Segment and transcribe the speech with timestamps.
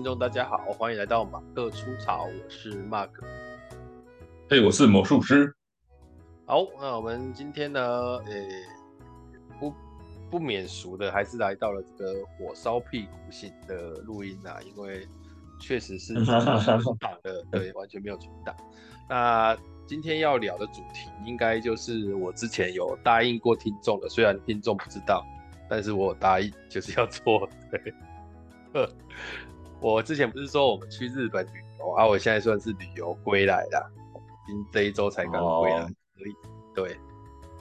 [0.00, 3.10] 听众，大家好，欢迎来到马克出草，我是 Mark。
[4.48, 5.54] 嘿，我是魔术师。
[6.46, 8.48] 好，那我们今天呢，诶、欸，
[9.58, 9.74] 不
[10.30, 15.06] 不免俗的，还是来到了这个火烧屁股型的录音啊，因为
[15.60, 16.46] 确实是存
[16.98, 18.56] 档的，对，完全没有存档。
[19.06, 19.54] 那
[19.86, 25.22] 今天要聊的主题，应该就是我之前有答应过听众的，虽然听众不知道，
[25.68, 28.88] 但是我答应就是要做，对。
[29.80, 32.06] 我之前不是说我们去日本旅游啊？
[32.06, 33.90] 我现在算是旅游归来啦，
[34.46, 36.32] 今这一周才刚回来而已。
[36.32, 36.74] Oh.
[36.74, 37.00] 对，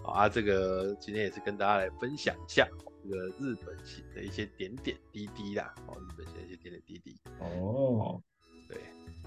[0.03, 2.67] 啊，这个今天也是跟大家来分享一下
[3.03, 5.73] 这个日本行的一些点点滴滴啦。
[5.88, 7.17] 哦，日本行的一些点点滴滴。
[7.39, 8.22] 哦，oh.
[8.67, 8.81] 对，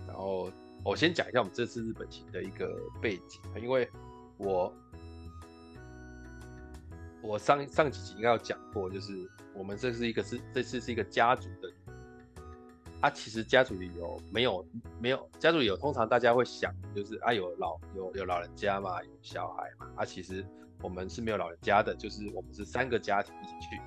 [0.06, 0.50] 然后
[0.84, 3.89] 我先讲一下我们这次日本行的一个背景，因为
[4.36, 4.70] 我
[7.22, 9.27] 我上上几集应该有讲过，就是。
[9.55, 11.70] 我们这是一个是这次是一个家族的，
[13.03, 14.64] 啊，其实家族旅游没有
[15.00, 20.47] 没有家族旅游，通常大家会想就是啊有老有有老人家嘛，有小孩嘛，啊，其实
[20.81, 23.80] 我们是没有老人家的，就是我们是三个家庭一起去，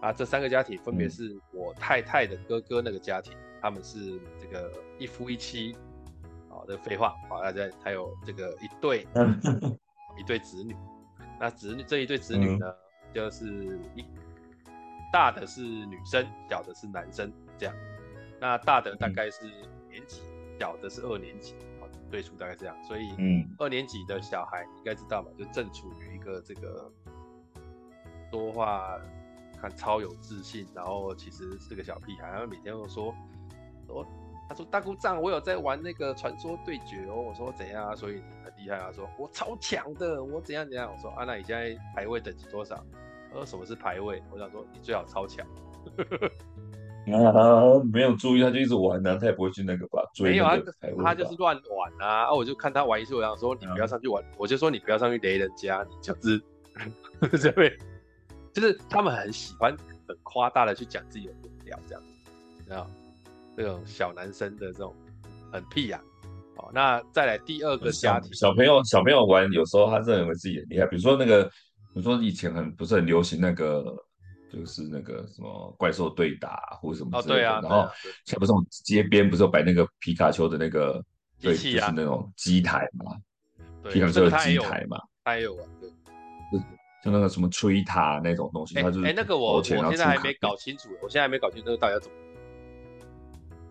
[0.00, 5.76] 啊，这三个家庭分别是我太太的哥哥那个家庭，他们是这个一夫一妻，
[6.48, 9.06] 啊，这个废话，好，大家还有这个一对
[10.16, 10.76] 一对子女，
[11.40, 12.72] 那子女这一对子女呢，
[13.12, 14.04] 就是一。
[15.12, 17.74] 大的是女生，小的是男生，这样。
[18.40, 19.46] 那大的大概是
[19.88, 22.76] 年级，嗯、小的是二年级，好，对数大概这样。
[22.84, 26.90] 所以，嗯，二年级的小孩你应该知道嘛，就正处于一个这个
[28.30, 28.98] 说话
[29.60, 33.14] 看超有自信，然后其实是个小屁孩，然后每天都说，
[33.86, 34.06] 说
[34.46, 37.14] 他说大姑丈，我有在玩那个传说对决哦。
[37.14, 37.94] 我说怎样啊？
[37.94, 38.92] 所以你很厉害啊？
[38.92, 40.92] 说我超强的，我怎样怎样？
[40.92, 42.84] 我说啊，那你现在排位等级多少？
[43.30, 44.22] 他说什么是排位？
[44.30, 45.46] 我想说你最好超强。
[47.12, 50.02] 啊，没有注意，他就一直玩呢、啊，他也不会去那个吧？
[50.14, 52.24] 追那个没有啊，他就是乱玩啊。
[52.24, 56.42] 啊，我就看他玩一次，我想说你不要上去玩，啊、我就说你不要上去雷人家，你就是
[57.38, 57.70] 这边，
[58.52, 59.76] 就是他们很喜欢
[60.08, 62.86] 很夸大的去讲自己的无聊，这样子，知道
[63.56, 64.94] 这种小男生的这种
[65.52, 66.00] 很屁呀、
[66.56, 66.56] 啊。
[66.56, 71.50] 好，那再来第二个家庭，小朋友小朋友玩，有时候他认为自己很厉害，比如说那个。
[71.92, 73.84] 比如说以前很不是很流行那个，
[74.54, 77.90] 就是那个什么怪兽对打或者什么之类的，哦对啊、然后
[78.24, 81.04] 像不是这种街边不是有摆那个皮卡丘的那个
[81.40, 83.16] 对就是那种机台嘛，
[83.82, 85.90] 对皮卡丘的机台嘛，他也有啊，对，
[86.52, 86.64] 就
[87.02, 92.16] 像那个什么吹塔那种东西，它就是哎那个我我现在还没搞清楚，我现在还没搞清楚那个到底要怎么。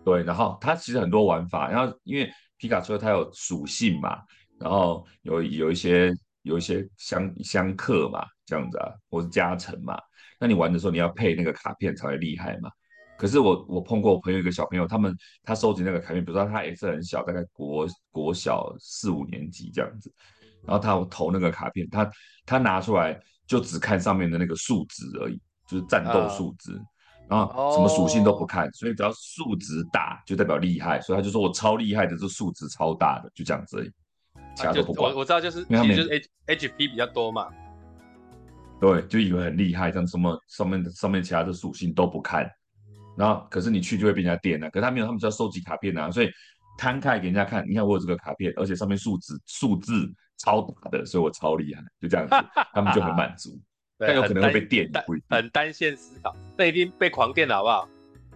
[0.04, 4.20] 对，然后它其实很多玩法，然后因为皮卡丘它有属性嘛，
[4.58, 6.14] 然后有有一些。
[6.44, 9.98] 有一些相相克嘛，这样子啊，或是加成嘛。
[10.38, 12.70] 那你玩的时候，你要配那个卡片才会厉害嘛。
[13.16, 20.12] 可是我我碰过我朋友一个小朋友，他们他收集那个卡片，比如说他也是很小，大概国国小四五年级这样子。
[20.66, 22.10] 然后他投那个卡片，他
[22.44, 26.72] 他拿出来就只看上面的那个数值而已，就是战斗数值，
[27.28, 33.90] 然后什么属性都不看，所以只要数值大就代表厉害，所以他就说我超厉害的，这数值超大的，就这样子而已。
[34.56, 37.48] 其他都不管，我我知道，就是其实就是 H H P 比较多嘛。
[38.84, 42.46] 对，就以为很厉害，像什么上面的上面其他的属性都不看，
[43.16, 44.68] 然后可是你去就会被人家电了。
[44.68, 46.30] 可是他没有，他们只要收集卡片啊，所以
[46.76, 50.06] 摊开给人家看，你看我有这个卡片，而且上面数字数字
[50.36, 52.34] 超大的，所以我超厉害，就这样子，
[52.74, 53.58] 他们就很满足。
[53.96, 54.86] 但有可能会被电，
[55.30, 57.88] 很单线思考，那一定被狂电了，好不好？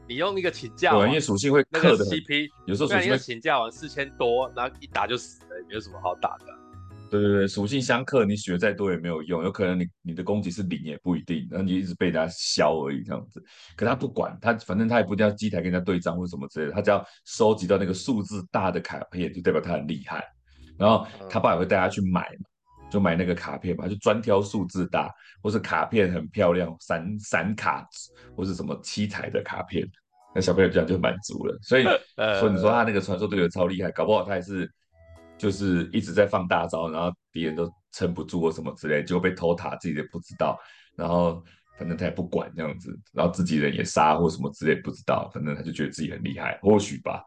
[0.08, 6.46] 你用一个请假，对，因为属性会克的 CP，有时候属性会请假完四千多，然后一打就死了，也没有什么好打的。
[7.10, 13.42] 对对对，属性相克，你血再多也没有用，有可能你你的攻击是零也不一定，然后你一直被他削而已这样子。
[13.76, 20.24] 可他不管，他反正他也不一定要机台跟人家对战或什么之类的，他只要收集到那个数字大的卡片，就代表他很厉害。
[20.76, 22.28] 然后他爸也会带他去买
[22.90, 25.12] 就买那个卡片嘛，就专挑数字大，
[25.42, 27.86] 或是卡片很漂亮，闪闪卡，
[28.36, 29.86] 或是什么七彩的卡片，
[30.34, 31.58] 那小朋友这样就满足了。
[31.62, 31.84] 所以，
[32.40, 34.70] 所以你说他那个传说队友超厉害，搞不好他也是
[35.38, 40.58] 就是一直在放大招，然后敌人都撑不住或什么之类，结果被偷塔自己也不知道，
[40.96, 41.42] 然后
[41.78, 47.24] 反正他也不管这样子，然后自己人也杀或什么之类不知道，反正他就觉得自己很厉害，或许吧。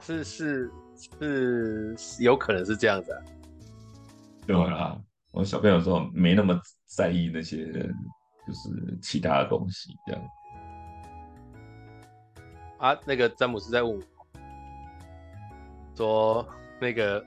[0.00, 0.70] 是是
[1.96, 3.20] 是，有可能是这样子啊。
[4.46, 4.96] 对啊，
[5.32, 6.56] 我小朋友说没那么
[6.86, 7.66] 在意那些，
[8.46, 10.22] 就是其他的东西这样。
[12.78, 14.00] 啊，那个詹姆斯在问我，
[15.96, 16.46] 说
[16.80, 17.24] 那个，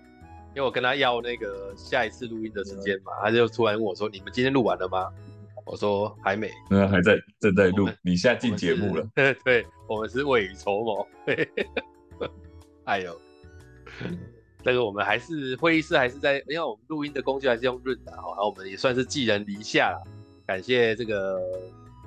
[0.56, 5.10] 因为我跟他要那个下一次录音的时间嘛，他就突然问我说：“你们今天录完了吗？”
[5.66, 9.08] 我说：“还没。”那，还在正在录，你现在进节目了。
[9.16, 11.08] 对 对，我们是未雨绸缪。
[12.86, 13.20] 哎呦，
[14.64, 20.04] 这个我们还是会议室还是在，因为我们录音的工具还是用润的，然后我们也算是寄人篱下了。
[20.48, 21.40] 感谢这个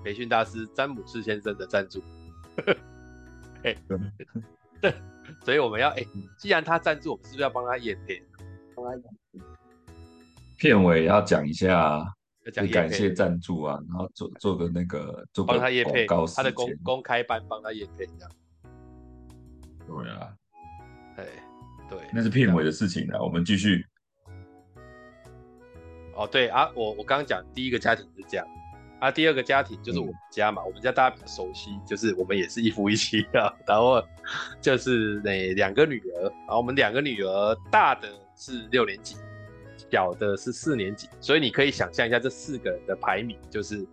[0.03, 2.03] 培训大师詹姆斯先生的赞助。
[3.63, 3.77] 哎，
[5.45, 6.05] 所以我们要哎，
[6.39, 8.23] 既然他赞助，我们是不是要帮他演片？
[8.75, 8.99] 帮他
[10.59, 12.05] 片尾要讲一下，
[12.55, 18.31] 要感谢赞助啊，然后做做个那个做个广告，他的公公开班帮他演配这样。
[19.87, 20.35] 对啊，
[21.17, 21.27] 哎，
[21.91, 23.85] 对，那是片尾的事情了，我们继续。
[26.15, 28.47] 哦，对啊，我我刚刚讲第一个家庭是这样，
[29.03, 34.01] 啊，第二个家庭就是我们家嘛，嗯、我们家大家比较熟悉，就是我们也是一夫一妻啊，然后
[34.61, 39.17] 就是那两个女儿，然后我们两个女儿大的是六年级，
[39.91, 43.85] 小的是四年级，所以你可以想象一下这四个人的排名，就是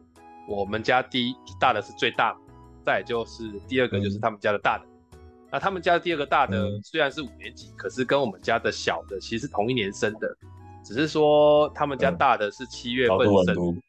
[0.47, 2.37] 我们家第一大的是最大，
[2.85, 5.19] 再就是第二个就是他们家的大的，嗯、
[5.53, 10.37] 那他们家的第二个大的虽然是五年级，嗯、可是跟我们家的小的其实同一年生的。
[10.81, 13.81] 只是说他们家大的是七月份生，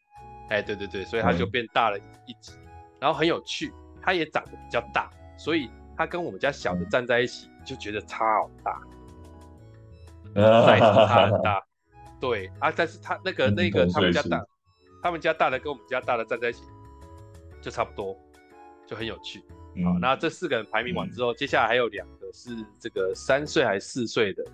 [0.50, 2.68] 哎、欸，对对对，所以他就变大了一级，嗯、
[3.00, 8.80] 然后很有趣，他也长得比较大，所以他跟我们家小的站在一起，就觉得差好大，
[10.34, 11.62] 再次差很大，
[12.20, 14.44] 对啊，但是他那个那个他们家大，
[15.02, 16.64] 他们家大的跟我们家大的站在一起，
[17.62, 18.16] 就差不多，
[18.86, 19.42] 就很有趣。
[19.76, 24.44] 嗯、好，那这四个人排名完之后，嗯、接下来还有两个是这个三岁还是四岁的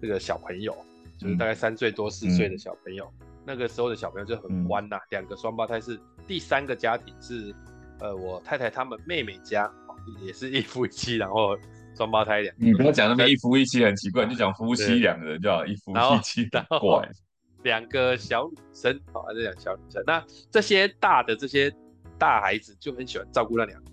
[0.00, 0.74] 这个小朋友。
[1.20, 5.00] 就是大概三岁多四岁的小朋友，嗯、那个时候的小朋友就很欢呐、啊。
[5.08, 7.54] 两、嗯、个双胞胎是第三个家庭是，
[8.00, 9.72] 呃，我太太他们妹妹家，
[10.20, 11.56] 也是一夫一妻，然后
[11.96, 12.66] 双胞胎两个。
[12.66, 17.08] 你不要讲那么一夫一妻很奇怪，你就讲夫妻两个人就好，一夫一妻的怪。
[17.64, 20.00] 两个小女生，好，还是两小女生。
[20.06, 21.72] 那这些大的这些
[22.16, 23.90] 大孩子就很喜欢照顾那两个，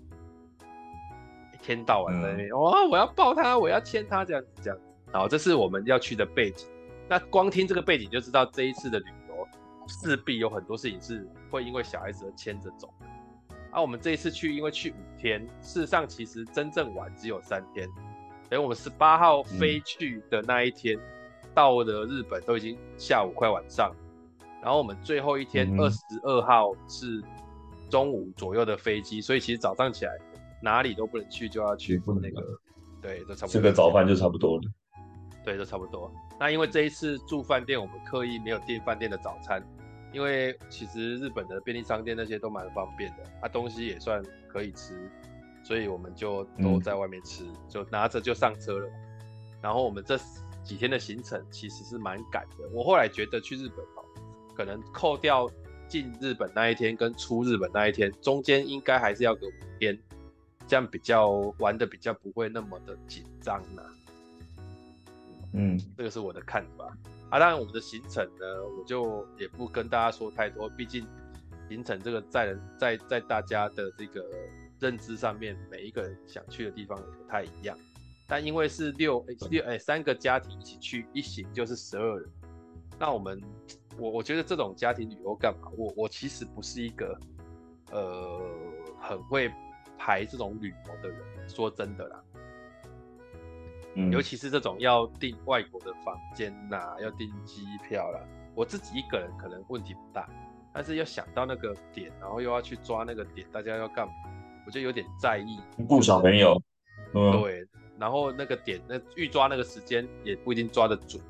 [1.52, 4.84] 一天到晚在那边，哦，我要抱他，我要牵他，这样子这样子。
[5.12, 6.68] 好，这是我们要去的背景。
[7.08, 9.25] 那光听这个背景就知道，这一次的旅游
[9.86, 12.92] 势必有很多事情是会因为小孩子而牵着走。
[13.70, 17.88] 而、啊、我们这一次去，因为去五天，事实上其实真正玩只有三天。
[18.48, 23.94] 等我们十八号飞去的那一天，嗯、到了日本都已经下午快晚上，
[24.62, 27.22] 然后我们最后一天二十二号是
[27.90, 30.12] 中午左右的飞机，所以其实早上起来
[30.62, 32.42] 哪里都不能去，就要去那个，
[33.02, 33.60] 对，都差不多。
[33.60, 34.62] 吃个早饭就差不多了。
[35.44, 36.10] 对，都差不多。
[36.40, 39.62] 那因为这一次住饭店，我们刻意没有订饭店的早餐，
[40.12, 45.10] 因为其实日本的便利商店那些都蛮方便的，啊，东西也算可以吃，
[45.62, 48.88] 所以我们就都在外面吃，嗯、就拿着就上车了。
[49.60, 50.18] 然后我们这
[50.64, 52.68] 几天的行程其实是蛮赶的。
[52.72, 54.04] 我后来觉得去日本哦，
[54.54, 55.50] 可能扣掉
[55.88, 59.98] 进日本那一天跟出日本那一天，中间应该还是要个五天，
[60.66, 61.28] 这样比较
[61.58, 63.82] 玩的比较不会那么的紧张呐。
[65.52, 66.96] 嗯，这个是我的看法
[67.30, 67.38] 啊。
[67.38, 68.46] 当然，我们的行程呢，
[68.78, 71.06] 我就也不跟大家说太多，毕竟
[71.68, 74.24] 行程这个在人在在大家的这个
[74.80, 77.76] 认知上面，每一个人想去的地方也不太一样。
[78.28, 82.28] 但因为是六六哎三个家庭一起去，一行就是十二人。
[82.98, 83.40] 那我们
[83.98, 85.70] 我我觉得这种家庭旅游干嘛？
[85.76, 87.18] 我我其实不是一个
[87.92, 88.40] 呃
[89.00, 89.52] 很会
[89.96, 92.22] 排这种旅游的人，说真的啦。
[94.10, 98.20] 尤其是这种要订外国的房间呐、啊，要订机票啦，
[98.54, 100.28] 我自己一个人可能问题不大，
[100.72, 104.12] 但是要想到那个点，然后又要去抓那个点，大家要干嘛，
[104.66, 105.58] 我就有点在意。
[105.88, 106.60] 顾小朋友，
[107.14, 107.66] 嗯、对，
[107.98, 111.22] 然后那个点，那预抓那个时间也不一定抓得准，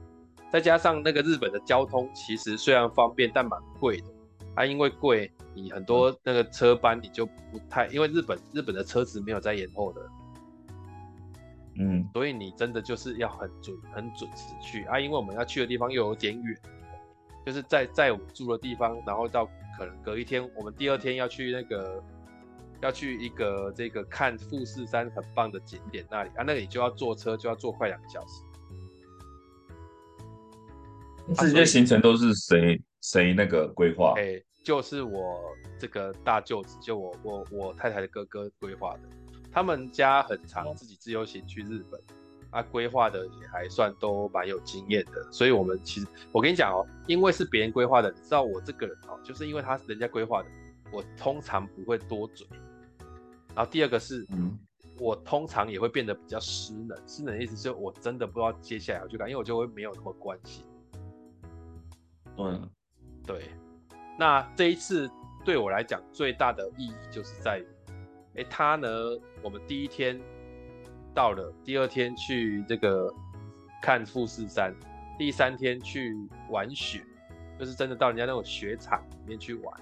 [0.50, 4.06] 再加上那个日本的交通其实虽然方便，但蛮贵的。
[4.56, 10.00] 它、啊、因为贵，你很多那个车班你就不太，因为日本日本的车子没有在延后的。
[11.78, 16.56] 嗯，所以你真的就是要很准、很准时去啊，因为我们要去的地方又有点远，
[17.44, 19.46] 就是在在我们住的地方，然后到
[19.78, 22.02] 可能隔一天，我们第二天要去那个
[22.80, 28.42] 要去一个这个看富士山很棒的景点那里啊，那个你就要坐车，就要坐快两个小时。
[31.34, 34.14] 这些行程都是谁谁那个规划？
[34.16, 35.42] 哎，就是我
[35.78, 39.00] 这个大舅子，就我我我太太的哥哥规划的。
[39.56, 41.98] 他们家很常自己自由行去日本，
[42.50, 50.48] 啊，规划的也还算都蛮有经验的，所以我们其实我跟你讲哦，因为是别人规划的，你知道我这个人哦，就是因为他是人家规划的，
[50.92, 52.46] 我通常不会多嘴。
[53.54, 54.58] 然后第二个是，嗯，
[55.00, 57.08] 我通常也会变得比较失能。
[57.08, 60.66] 失能的意思就是我真的不知道接下来我就干，因为我就会没有那么关心。
[62.36, 62.68] 嗯，
[63.26, 63.52] 对。
[64.18, 65.10] 那这一次
[65.46, 67.66] 对我来讲最大的意义就是在于，
[68.36, 68.88] 哎，他呢，
[69.42, 70.20] 我们第一天
[71.14, 73.12] 到了，第二天去这个
[73.82, 74.74] 看富士山，
[75.18, 76.14] 第三天去
[76.50, 77.02] 玩雪，
[77.58, 79.80] 就是真的到人家那种雪场里面去玩。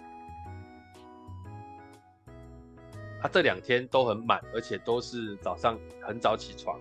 [3.20, 6.78] 他这两天都很满，而且都是早上很早起床，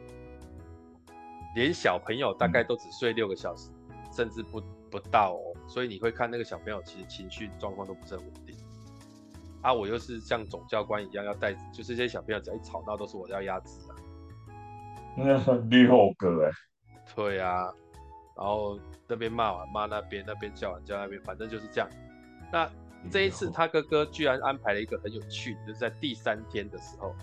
[1.56, 3.72] 连小朋友大概都只睡六个小时，
[4.12, 4.62] 甚至不
[4.92, 5.56] 不到哦。
[5.68, 8.56] 所以你会看那个小朋友其实情绪状况都不是很稳定。
[9.63, 13.96] 啊，我又是像总教官一样要带，就是这些小朋友只要一吵闹都是我要压制的。
[15.17, 16.51] 那很六个哎。
[17.15, 17.74] 对啊，
[18.38, 21.89] 然后那边骂完骂那边，那边叫完叫那边，反正就是这样。
[22.51, 22.70] 那。
[23.12, 27.13] 这一次他哥哥居然安排了一个很有趣的，就是在第三天的时候，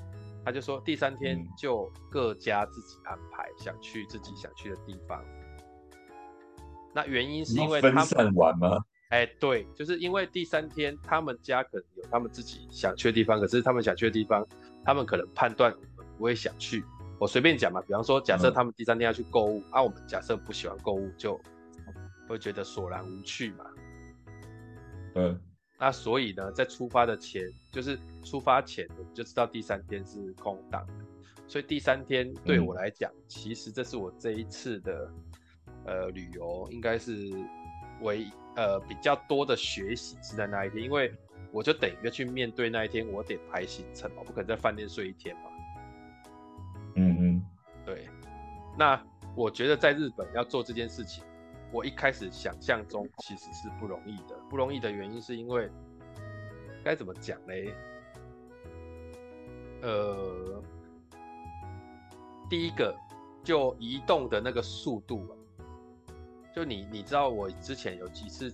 [0.44, 5.24] 他就说第三天就各家自己安排想去自己想去的地方。
[6.92, 8.76] 那原因是因为他们分散玩吗？
[9.10, 14.46] 哎，对，就是因为第三天他们家可能有他们自己想去的地方，可是他们想去的地方，
[14.84, 16.84] 他们可能判断我们不会想去。
[17.18, 21.38] 我随便讲嘛，比方说，假设他们第三天要去购物，嗯、啊，我们假设不喜欢购物，就
[22.28, 23.66] 会觉得索然无趣嘛。
[25.16, 25.40] 嗯。
[25.78, 30.94] 那所以呢，在出发的前，就是出发前，我们就知道第三天是空档的。
[31.48, 35.10] 所以第三天对我来讲，嗯、其实这是我这一次的
[35.86, 37.30] 呃旅游，应该是
[38.02, 38.26] 唯
[38.60, 41.10] 呃比较多的学习是在那一天，因为
[41.50, 45.42] 我就等于要去面对那一天，我得排行程，我不可能在饭店睡一天嘛。
[46.96, 47.42] 嗯嗯，
[47.86, 48.06] 对。
[48.76, 49.02] 那
[49.34, 51.24] 我觉得在日本要做这件事情。
[51.72, 55.70] 我一开始想象中其实是不容易的，不容易的原因是因为
[56.84, 57.72] 该怎么讲嘞？
[59.80, 60.60] 呃，
[62.48, 62.92] 第一个
[63.44, 65.32] 就移动的那个速度啊，
[66.54, 68.52] 就你你知道我之前有几次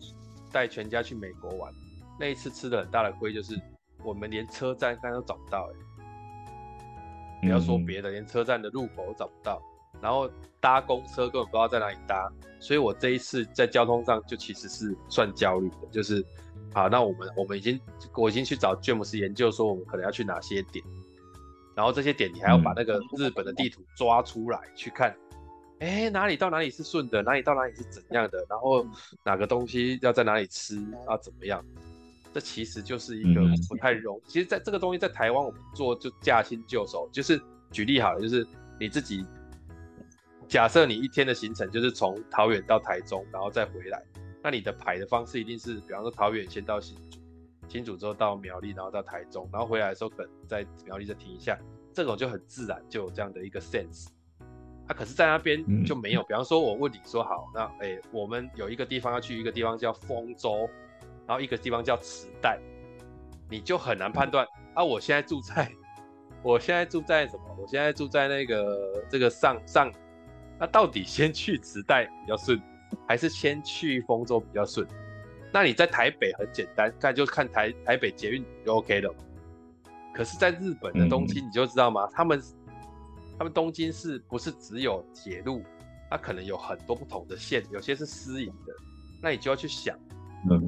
[0.52, 1.72] 带全家去美国玩，
[2.18, 3.60] 那一次吃的很大的亏就是
[4.04, 9.60] 我们连车站看都找不到哎，不要说别的，连车站的入口都找不到。
[10.02, 16.22] 然后搭公车根本不知道在哪里搭，所以我这一次在交通上就其实是算焦虑的，就是，
[16.74, 17.80] 好，那我们我们已经
[18.14, 20.84] 我已经去找詹姆斯研究说我们可能要去哪些点，
[21.74, 25.16] 然后这些点你还要把那个日本的地图抓出来去看，
[25.80, 28.86] 哎，哪里到哪里是顺的，哪里到哪里是怎样的，然后
[29.24, 31.64] 哪个东西要在哪里吃啊怎么样，
[32.32, 37.40] 这其实就是一个不太容易，其实在这个东西在台湾我们做就驾轻就熟，就是
[37.70, 38.46] 举例好了，就是
[38.80, 39.24] 你自己。
[40.48, 44.00] 假设你一天的行程就是从桃园到台中，然后再回来，
[44.44, 47.18] 那你的排的方式一定是，比方说桃园先到新竹，
[47.68, 51.58] 新竹之后到苗栗，然后到台中，然后回来的时候可能在苗栗再停一下，
[51.92, 54.06] 这种就很自然就有这样的一个 sense。
[54.88, 56.22] 啊，可是，在那边就没有。
[56.22, 60.68] 比方说，我问你说好，那哎、欸，我们有一个地方要去，一个地方叫丰州，
[61.26, 62.58] 然后一个地方叫池袋，
[63.50, 64.84] 你就很难判断啊。
[64.84, 65.70] 我现在住在，
[66.42, 67.42] 我现在住在什么？
[67.58, 69.92] 我现在住在那个这个上上。
[70.58, 72.58] 那到底先去池袋比较顺，
[73.06, 74.86] 还是先去丰州比较顺？
[75.52, 79.14] 那你在台北很简单，看就看台台北捷运就 OK 了。
[80.14, 82.06] 可是，在日本的东西，你就知道吗？
[82.06, 82.42] 嗯、他们
[83.38, 85.62] 他们东京是不是只有铁路？
[86.10, 88.72] 它可能有很多不同的线，有些是私营的。
[89.22, 89.98] 那你就要去想，
[90.50, 90.60] 嗯、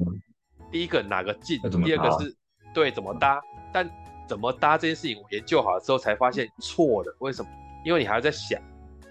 [0.71, 1.59] 第一个哪个近？
[1.83, 2.35] 第二个是
[2.73, 3.41] 对怎么搭？
[3.73, 3.89] 但
[4.27, 7.15] 怎么搭这件事情，我研究好了之后才发现错了。
[7.19, 7.49] 为什么？
[7.85, 8.61] 因为你还要在想。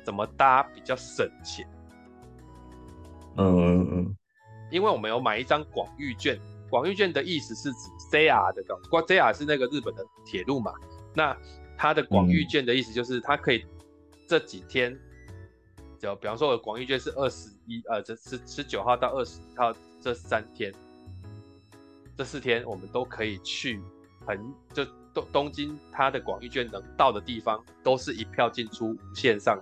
[0.04, 1.68] 怎么搭比较省钱？
[3.36, 4.16] 嗯嗯嗯，
[4.70, 10.72] 因为我们有买一张广域券，广域券的意思是指 JR 的，广 JR 是那个日本的铁路嘛。
[11.14, 11.36] 那
[11.78, 13.64] 它的广域券的意思就是它可以
[14.26, 14.94] 这几天，
[15.99, 20.75] 就比方说我的广域券是二十一呃，这是十九号到二十一号这三天，
[22.16, 23.80] 这四天我们都可以去
[24.26, 24.38] 很
[24.75, 29.58] 就东东京，它的广域券能到的地方都是一票进出无限上。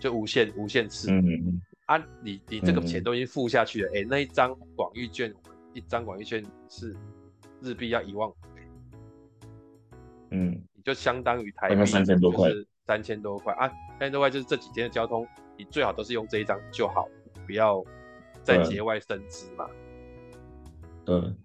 [0.00, 1.62] 就无限无限次，嗯。
[1.86, 5.32] 啊，你你这个钱都已经付下去了，哎、嗯欸，那一张广域券，
[5.74, 6.92] 一张广域券是
[7.60, 8.34] 日币要一万五，
[10.30, 12.50] 嗯，你就相当于台币三千多块，
[12.86, 17.08] 三千多块啊，三千多块就是这几天的交通，你最好都是用这一张就好，
[17.46, 17.82] 不要
[18.42, 19.66] 再节外生枝嘛。
[21.06, 21.36] 嗯，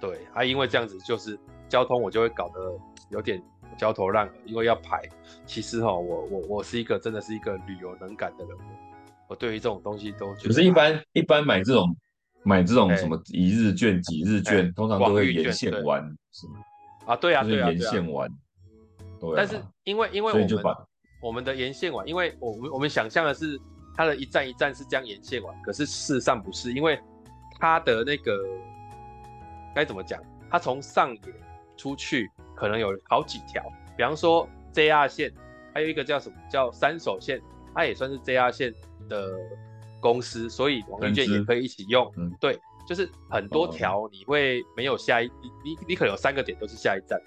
[0.00, 2.78] 对啊，因为这样子就是交通我就会搞得
[3.10, 3.42] 有点。
[3.76, 5.02] 焦头烂额，因为要排。
[5.44, 8.56] 其实哈，我我我是一个真的是一个旅游能感的人，
[9.28, 10.48] 我对于这种东西都觉得。
[10.48, 11.94] 可是，一般一般买这种
[12.42, 16.00] 买这种什么一日券、几日券，通常都会沿线玩，
[16.32, 16.54] 是吗？
[17.04, 18.30] 啊，对啊，对啊，沿线玩。
[19.20, 19.32] 对。
[19.36, 20.76] 但是因为因为我们
[21.22, 23.58] 我们的沿线网，因为我们我们想象的是
[23.96, 26.98] 它的一站一站是这样沿线网，可是事实上不是，因为
[27.58, 28.32] 它的那个
[29.74, 30.20] 该怎么讲？
[30.50, 31.20] 它从上野
[31.76, 33.62] 出去可能有好几条，
[33.96, 35.32] 比方说 JR 线，
[35.74, 37.40] 还有一个叫什么叫三手线，
[37.74, 38.72] 它也算是 JR 线
[39.08, 39.32] 的
[40.00, 42.10] 公司，所以王丽娟也可以一起用。
[42.16, 47.20] 嗯，对，就是很多条你会没有下一，你你你可能有三个点都是下一站。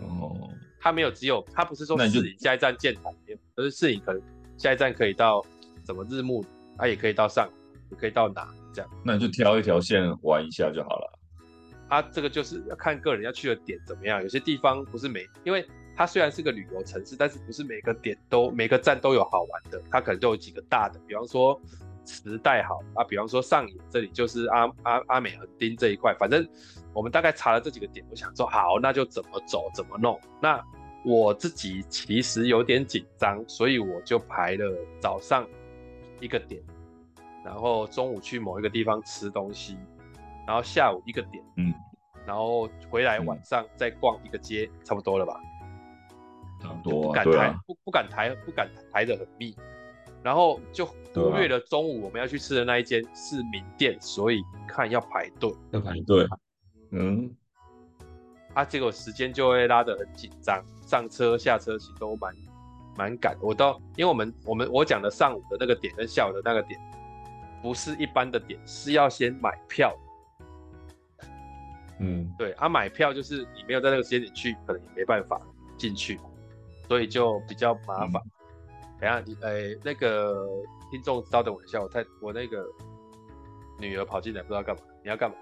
[0.00, 3.04] 哦，它没有只有，它不是说是你下一站剑潭，
[3.56, 4.22] 而是是你可能
[4.56, 5.44] 下一站可以到
[5.84, 6.44] 什么日暮，
[6.76, 7.48] 它也可以到上，
[7.90, 8.90] 也可以到哪这样。
[9.04, 11.18] 那你就挑一条线玩一下就好了。
[11.88, 15.66] 它这个就是要看个人要去的点怎么样，有些地方不是每，因为
[15.96, 21.60] 它虽然是个旅游城市，但是不是每个点都每个站都有好玩的，它可能就有几个大的，比方说
[22.10, 26.46] 池袋好啊，比方说上野这里就是阿阿阿美横丁这一块，反正。
[26.92, 30.20] 我们大概查了这几个点，我想说好，那就怎么走怎么弄。
[30.42, 30.60] 那
[31.04, 35.46] 我自己其实有点紧张，所以我就排了早上
[36.18, 36.60] 一个点，
[37.44, 39.78] 然后中午去某一个地方吃东西，
[40.48, 41.72] 然后下午一个点，嗯，
[42.26, 45.40] 然后回来晚上再逛一个街，嗯、差不多了吧？
[46.60, 49.56] 差不多、啊，不敢抬，啊、不不敢抬，不敢抬的很密，
[50.22, 56.26] 然后就忽略了中午我们要去吃的那一间是名店，所以看要排队，要排队。
[56.90, 57.34] 嗯，
[58.54, 62.34] 啊，结果时间就会拉得很紧张，上车下车其实都蛮
[62.96, 63.36] 蛮赶。
[63.40, 66.78] 我到，因为我们我们我讲的上午的那个点跟下午的那个点，
[67.62, 69.96] 不是一般的点，是要先买票。
[72.00, 75.40] 嗯，对，啊，买票就是你没有在那个时间点去，可能也没办法
[75.76, 76.18] 进去，
[76.88, 78.22] 所以就比较麻烦。
[78.24, 78.30] 嗯、
[79.00, 80.46] 等下你，哎、欸，那个
[80.90, 82.64] 听众稍等我一下，我太我那个
[83.78, 85.36] 女儿跑进来，不知道干嘛，你要干嘛？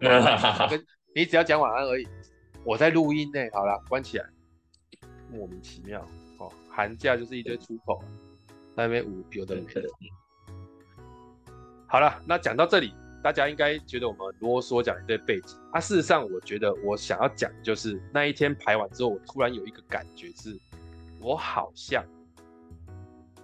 [1.14, 2.08] 你只要讲晚安而已，
[2.64, 3.40] 我在录音呢。
[3.52, 4.24] 好了，关起来。
[5.30, 6.00] 莫名其妙
[6.38, 8.02] 哦，寒假就是一堆出口，
[8.74, 9.82] 在那边无有的没的。
[11.86, 15.56] 好了，那讲到这里，大家应该觉得我们啰嗦讲一堆背景。
[15.72, 20.58] 啊，事实上，我觉得我想要讲的就是那一天排完之后，我突然有一个感觉是，
[21.20, 22.04] 我好像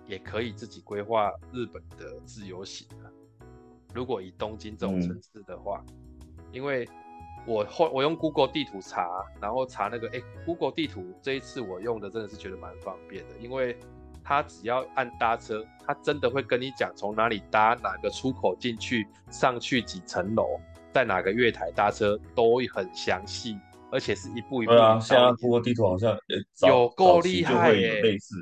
[0.07, 3.11] 也可以自己规划日本的自由行了。
[3.95, 5.85] 如果以东京这种城市的话。
[5.89, 5.95] 嗯
[6.53, 6.89] 因为
[7.45, 9.07] 我后我用 Google 地图查，
[9.43, 13.77] 然后查那个哎，Google 地图这一次我用的真的是觉得蛮方便的，因为
[14.25, 20.59] 它只要按搭车，它真的会跟你讲从哪里搭哪个出口进去，上去几层楼，
[20.95, 23.59] 在哪个月台搭车都很详细，
[23.91, 24.73] 而且是一步一步。
[24.73, 26.17] 对啊，现在 Google 地图好像
[26.67, 28.37] 有够厉害耶，类似，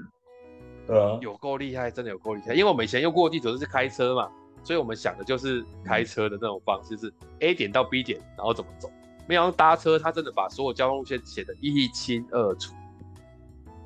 [0.86, 4.30] 对啊，有够厉害，真的有够厉害，因为我们以前用 Google 地图都是开车嘛。
[4.62, 8.90] 所以我们想的就是开车的那种方式，是 A 点到 B 点，然后怎么走。
[9.28, 12.72] 没想到搭车，他真的把所有交通路线写得一清二楚。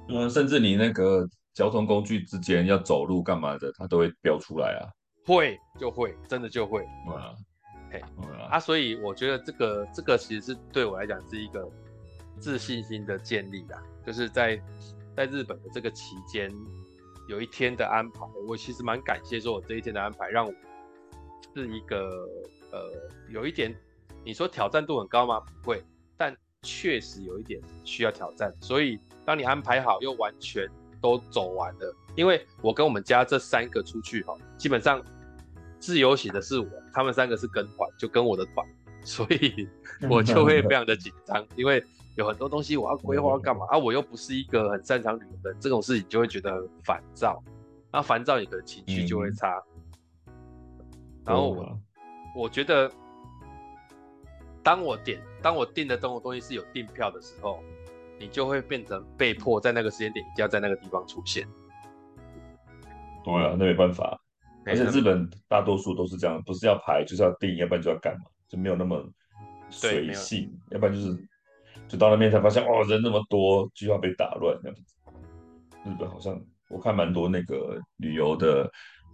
[0.08, 4.86] 嗯，甚至你那个交通工具之间要走路干嘛的，他都会标出来啊。
[5.26, 6.82] 会就会，真的就会。
[7.08, 7.34] 哇，
[7.90, 8.00] 嘿，
[8.48, 11.68] 啊，所以我觉得这个这个其实是对我来讲是一个
[12.38, 14.62] 自信心的建立啦，就是在
[15.16, 16.48] 在日本的这个期间，
[17.28, 20.52] 有一天的安排，我其实蛮感谢说我这一天的安排让我。
[21.54, 22.28] 是一个
[22.70, 22.92] 呃，
[23.30, 23.74] 有一点，
[24.24, 25.40] 你说挑战度很高吗？
[25.62, 25.82] 不会，
[26.16, 28.54] 但确实有一点需要挑战。
[28.60, 30.68] 所以当你安排好又完全
[31.00, 35.02] 都走完了，因为我跟我们家这三个出去哈，基本上
[35.80, 38.64] 自由行的是我，他们三个是跟团，就跟我的团，
[39.02, 39.66] 所以
[40.08, 41.82] 我就会非常的紧张，因为
[42.18, 47.40] 有很多东西我要规划要干嘛啊，我又不是一个很擅长旅游的人，这种事情就会觉得很烦躁，
[47.92, 49.62] 那烦躁你的情绪就会差。
[50.26, 50.34] 嗯
[51.24, 51.80] 然后我
[52.34, 52.90] 我觉得，
[54.62, 57.62] 当我点当我订的这种东西是有订票的时候，
[58.18, 61.46] 你就会变成被迫在那个时间点一定要在那个地方出现。
[63.22, 64.18] 对啊，那没办法。
[64.64, 69.06] 而且日本大多数都是这样，不是要排就是要订，要不然就要干嘛，就没有那么
[69.68, 70.50] 随性。
[70.70, 71.27] 要不然就是
[71.88, 74.94] 就到那边才发现哦，人那么多，就要被打乱这样子。
[75.84, 78.70] 日本好像我看蛮多那个旅游的。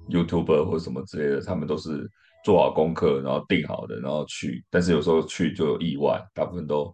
[0.06, 2.06] YouTuber 或者什么之类的，他们都是
[2.44, 4.62] 做好功课，然后定好的，然后去。
[4.68, 6.92] 但是有时候去就有意外，大部分都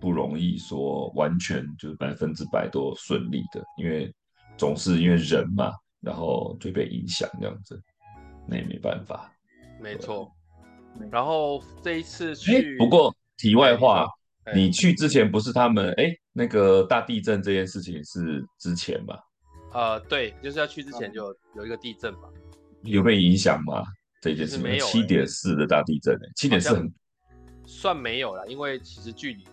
[0.00, 4.12] 不容易说完全就是百分之百都顺利的，因为
[4.56, 7.80] 总是因为人嘛，然后就被影响这样子，
[8.48, 9.32] 那也没办法。
[9.80, 10.28] 没错。
[11.12, 14.08] 然后这一次去，不过题外话，
[14.54, 19.18] 你去之前不是他们哎，那个大地震这件事情是之前吧？
[19.72, 22.28] 呃，对，就是要去之前就有一个地震嘛，
[22.82, 23.84] 有被影响吗？
[24.22, 26.92] 这件事没有七点四的大地震，欸，七点四很
[27.66, 29.44] 算没有了，因为其实距离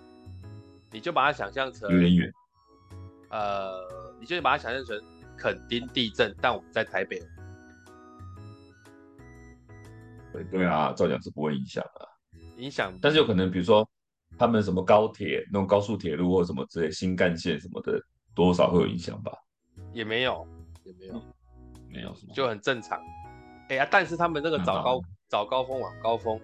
[0.91, 2.31] 你就把它想象成有点远，
[3.29, 3.73] 呃，
[4.19, 4.99] 你就把它想象成
[5.37, 7.19] 垦丁地震，但我们在台北。
[10.31, 12.09] 对对啊，照讲是不会影响的。
[12.57, 13.87] 影响，但是有可能比如说
[14.37, 18.01] 他们什么高铁那种高速铁路或什么之类新干线什么的，
[18.33, 19.31] 多少会有影响吧？
[19.91, 20.47] 也没有，
[20.83, 21.23] 也没有，嗯、
[21.89, 22.99] 没有什么，就很正常。
[22.99, 26.39] 哎、欸、呀、啊，但是他们那个早高早高峰晚高峰，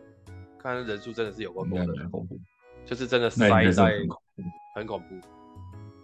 [0.57, 2.39] 看人数真的是有够多的，很恐怖，
[2.85, 4.21] 就是真的塞在很恐，
[4.75, 5.27] 很恐怖，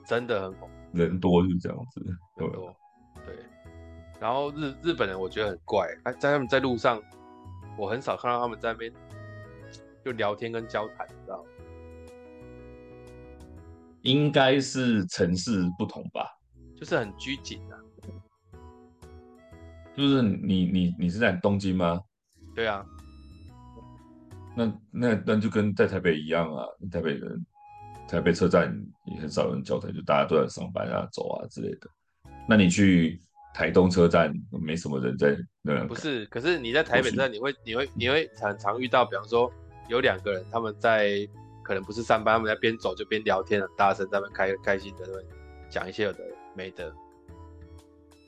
[0.05, 2.01] 真的很恐怖，人多就是这样子，
[2.37, 2.47] 对。
[3.25, 3.35] 对，
[4.19, 5.87] 然后日日本人我觉得很怪，
[6.19, 7.01] 在他们在路上，
[7.77, 8.93] 我很少看到他们在那边
[10.03, 11.49] 就聊天跟交谈，你知道吗？
[14.05, 16.25] 应该是城市不同吧，
[16.77, 17.75] 就是很拘谨啊。
[19.97, 21.99] 就是你你你是在东京吗？
[22.53, 22.85] 对啊。
[24.55, 27.45] 那那那就跟在台北一样啊，台北人
[28.07, 28.73] 台北车站
[29.05, 31.89] 也很少人交谈，就大家都在上班啊、走啊之类的。
[32.47, 33.19] 那你去
[33.55, 35.83] 台东车站，没什么人在那。
[35.85, 39.51] 不是，可是你在台北站，你会你会你会很常遇到，比方说
[39.87, 41.27] 有两个人，他们在
[41.65, 45.23] 可能不是上班，他们在边走就边聊天，很大声，在那边开开心的，
[45.69, 46.23] 讲一些有的
[46.55, 46.93] 没的，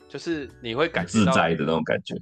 [0.09, 2.15] 就是你会感觉到自在的那种感觉。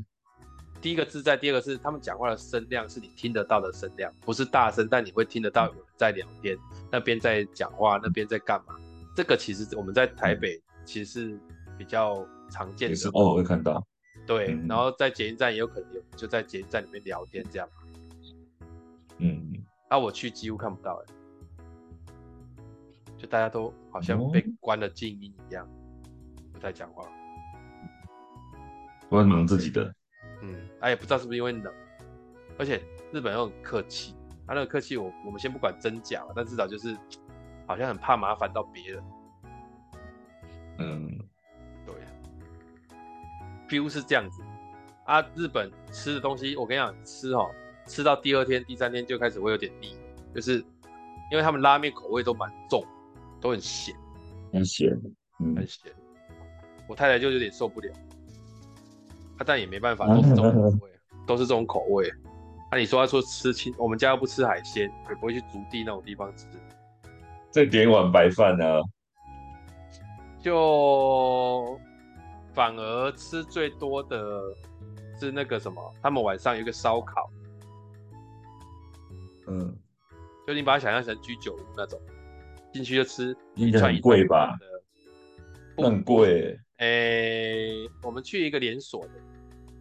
[0.82, 6.58] 第一个自在，第二个是他们讲话的声量是你听得到的声量，不是大声，但你会听得到有人在聊天，
[6.91, 8.75] 那边在讲话，那边在干嘛？
[9.15, 11.39] 这个其实我们在台北其实是。
[11.78, 13.86] 比较常见的，也是偶尔会看到。
[14.25, 17.67] 对，嗯、然后在捷运站也有可能有，就在捷运站里面聊天这样。
[19.17, 19.55] 嗯，那、
[19.89, 21.13] 啊、我去几乎看不到，哎，
[23.17, 27.06] 就大家都好像被关了静音一样，哦、不太讲话。
[29.10, 29.93] 我很忙自己的。
[30.41, 31.74] 嗯，哎、啊，也不知道是不是因为冷，
[32.58, 34.15] 而且日本又很客气，
[34.48, 36.98] 他、啊、那个客气，我我们先不管真假，但至少就是
[37.67, 39.04] 好像很怕麻烦到别人。
[40.80, 41.19] 嗯。
[43.67, 44.43] feel 是这样子
[45.06, 47.50] 啊，日本吃的东西，我跟你讲，吃哦，
[47.88, 49.95] 吃到第二天、第三天就开始会有点腻，
[50.34, 50.58] 就是
[51.32, 52.84] 因为他们拉面口味都蛮重，
[53.39, 53.95] 都很咸，
[54.52, 54.89] 很咸，
[55.39, 55.91] 嗯，很咸。
[56.88, 57.91] 我太太就有点受不了，
[59.38, 60.91] 啊，但也没办法， 都是这种口味，
[61.26, 62.12] 都是这种口味。
[62.71, 66.45] 那、啊、你说他说吃清，我们家又不吃海鲜，也不会去竹地那种地方吃，
[67.52, 68.82] 再点碗白饭呢、啊，
[70.41, 71.80] 就。
[72.54, 74.41] 反而吃最多的
[75.19, 77.30] 是那个什么，他们晚上有一个烧烤，
[79.47, 79.75] 嗯，
[80.47, 81.99] 就你把它想象成居酒屋那种，
[82.73, 84.58] 进去就吃，应该很贵吧？
[85.77, 86.60] 很贵。
[86.77, 89.12] 哎、欸，我们去一个连锁的，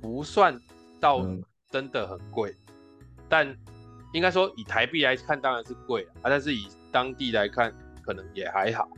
[0.00, 0.58] 不算
[1.00, 1.26] 到
[1.70, 3.56] 真的很贵，嗯、但
[4.12, 8.88] 应该说以台币来看当然是贵啊，但是以当地来看可能也还好。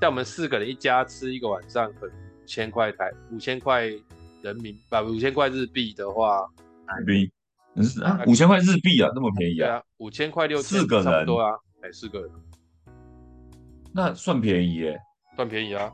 [0.00, 2.22] 但我们四个人一家吃一个晚上可能五。
[2.46, 3.88] 千块台五千块
[4.40, 6.48] 人民币，五千块日币的话，
[6.86, 7.28] 台币，
[8.02, 9.82] 啊，五千块日币啊，那么便宜啊？
[9.98, 12.30] 五千块六，四个人多啊，哎，四个人，
[13.92, 14.98] 那算便宜耶，
[15.36, 15.92] 算便宜啊，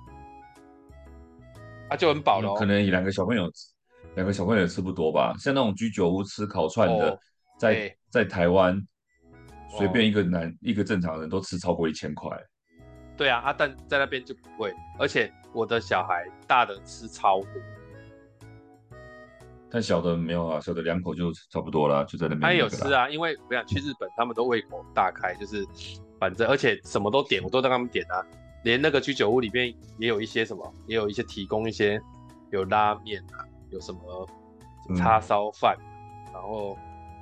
[1.91, 3.51] 啊就很饱了，可能两个小朋友，
[4.15, 5.35] 两个小朋友也吃不多吧？
[5.39, 7.19] 像那种居酒屋吃烤串的，
[7.59, 8.81] 在在台湾，
[9.77, 12.31] 随便一个男一个正常人都吃超过一千块。
[13.17, 17.51] 对啊，啊，但在那边就不会，而且我的小孩大的吃超多，
[19.73, 22.41] 但小的没有啊，小的两口就差不多了，就在那边。
[22.41, 25.67] 他也有吃啊，因为我想去日本，他们都胃口大开，就是
[26.21, 28.23] 反正而且什么都点，我都让他们点啊，
[28.65, 32.01] 连那个居酒屋里面也有一些什么，也有一些提供一些
[32.51, 34.29] 有拉面啊，有什么
[34.97, 36.77] 叉烧饭，嗯、然后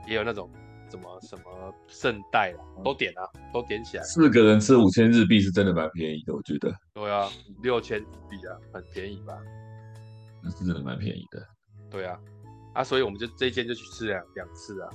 [0.08, 0.50] 也有那种。
[0.90, 4.02] 什么什么圣代啊，都点啊，都点起来。
[4.02, 6.68] 四个人吃五千日币是真的蛮便宜的，我觉得。
[6.92, 9.38] 对啊，五六千日币啊，很便宜吧？
[10.42, 11.46] 那是真的蛮便宜的。
[11.88, 12.18] 对啊，
[12.74, 14.88] 啊，所以我们就这一间就去吃两两次啊，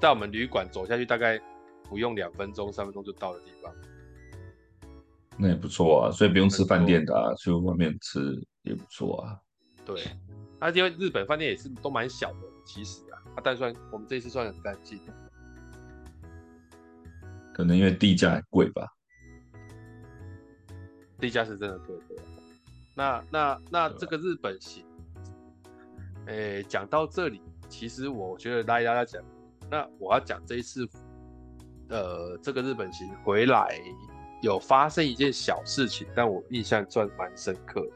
[0.00, 1.40] 在我们旅馆走下去大概
[1.84, 3.72] 不用两分钟、三分钟就到的地方。
[5.38, 9.38] 那也不错啊，所以不用吃饭店的啊，去外面吃也不错啊。
[9.84, 10.02] 对，
[10.58, 13.02] 啊，因为日本饭店也是都蛮小的，其实。
[13.10, 14.98] 啊，啊但算我们这次算很干净，
[17.52, 18.86] 可能因为地价贵吧。
[21.20, 22.22] 地价是真的贵的。
[22.94, 24.85] 那那那这个日本行，
[26.26, 29.22] 诶、欸，讲到这里，其实我觉得大家讲，
[29.70, 30.88] 那我要讲这一次，
[31.88, 33.80] 呃，这个日本行回来
[34.42, 37.90] 有发生一件小事情，但我印象算蛮深刻的。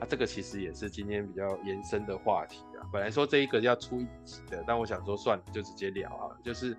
[0.00, 2.84] 啊，这个其实也是今天比较延伸的话题啊。
[2.92, 6.36] 本来说这一个要出一集的，但我想说算了，就直接聊啊。
[6.42, 6.76] 就是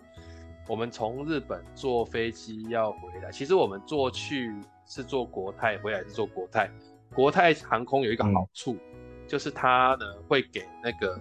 [0.68, 4.54] 我们从日本坐飞机要回来，其实我们坐去
[4.86, 6.70] 是坐国泰，回来是坐国泰。
[7.14, 8.95] 国泰航空有一个好处，嗯、
[9.28, 11.20] 就是他呢会给那个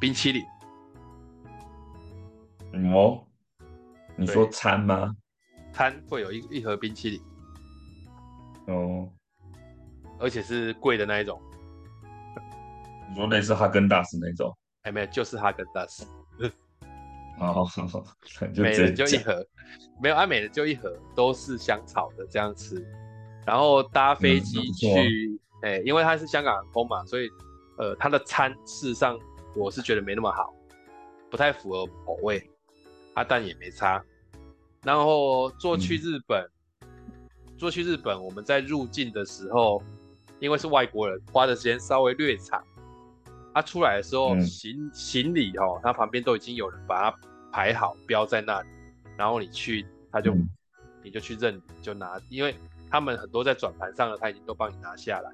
[0.00, 0.44] 冰淇淋。
[2.92, 3.24] 哦，
[4.16, 5.14] 你说餐吗？
[5.72, 7.22] 餐会有一一盒冰淇淋。
[8.66, 9.08] 哦，
[10.18, 11.40] 而且是贵的那一种。
[13.08, 14.56] 你说类似哈根达斯那种？
[14.82, 16.06] 哎，没有，就是哈根达斯。
[17.38, 17.66] 哦，
[18.54, 19.46] 每人就一盒，
[20.00, 22.86] 没有，啊，每人就一盒，都是香草的这样吃。
[23.46, 27.28] 然后搭飞机去，哎、嗯，因为它是香港航空嘛，所以
[27.78, 29.18] 呃，它的餐事实上
[29.54, 30.54] 我是觉得没那么好，
[31.30, 32.48] 不太符合口味。
[33.14, 34.00] 啊，但也没差。
[34.84, 36.48] 然后坐去日本，
[37.58, 39.82] 坐、嗯、去日本，我们在入境的时候，
[40.38, 42.62] 因为是外国人，花的时间稍微略长。
[43.52, 47.18] 他、啊、出来的时候，行、嗯、行李哦，他旁边都已经有人把它
[47.50, 48.68] 排好，标在那里。
[49.16, 50.48] 然后你去，他就、嗯、
[51.02, 52.54] 你就去认，就拿，因为
[52.88, 55.32] 他们很多在转盘上的，他已经都帮你拿下来。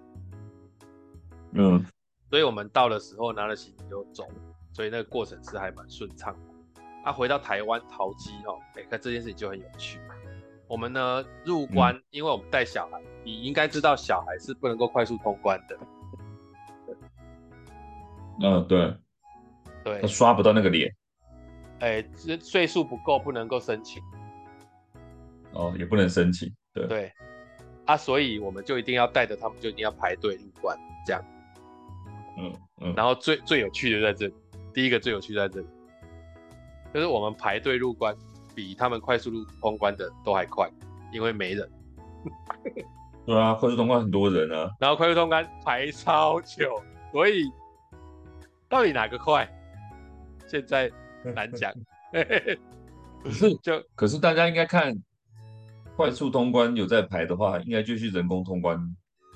[1.56, 1.84] 嗯，
[2.30, 4.28] 所以我们到的时候拿了行李就走，
[4.72, 6.82] 所以那个过程是还蛮顺畅的。
[7.02, 10.00] 他、啊、回到台湾淘机哦，哎，看这件事情就很有趣。
[10.68, 15.78] 我们呢入关，嗯、因为我们带小孩，你应该知道小孩是不能够快速通关的。
[18.42, 18.94] 嗯，对，
[19.84, 20.92] 对，他刷不到那个脸，
[21.78, 24.02] 哎，这岁数不够，不能够申请，
[25.52, 27.12] 哦，也不能申请，对，对，
[27.86, 31.24] 啊，所以我们就一定要带着他们，就一定要排队入关，这样，
[32.36, 34.34] 嗯嗯，然后最最有趣的在这里，
[34.72, 35.66] 第一个最有趣的在这里，
[36.94, 38.16] 就是我们排队入关
[38.54, 40.70] 比他们快速入通关的都还快，
[41.12, 41.70] 因为没人，
[43.26, 47.44] 对啊，快速通关很多人啊，然后快速通关排超久，所以。
[48.68, 49.48] 到底哪个快？
[50.48, 50.90] 现在
[51.22, 51.72] 难讲。
[53.22, 54.92] 可是就可是大家应该看
[55.94, 58.76] 快速通关有在排的话，应该就是人工通关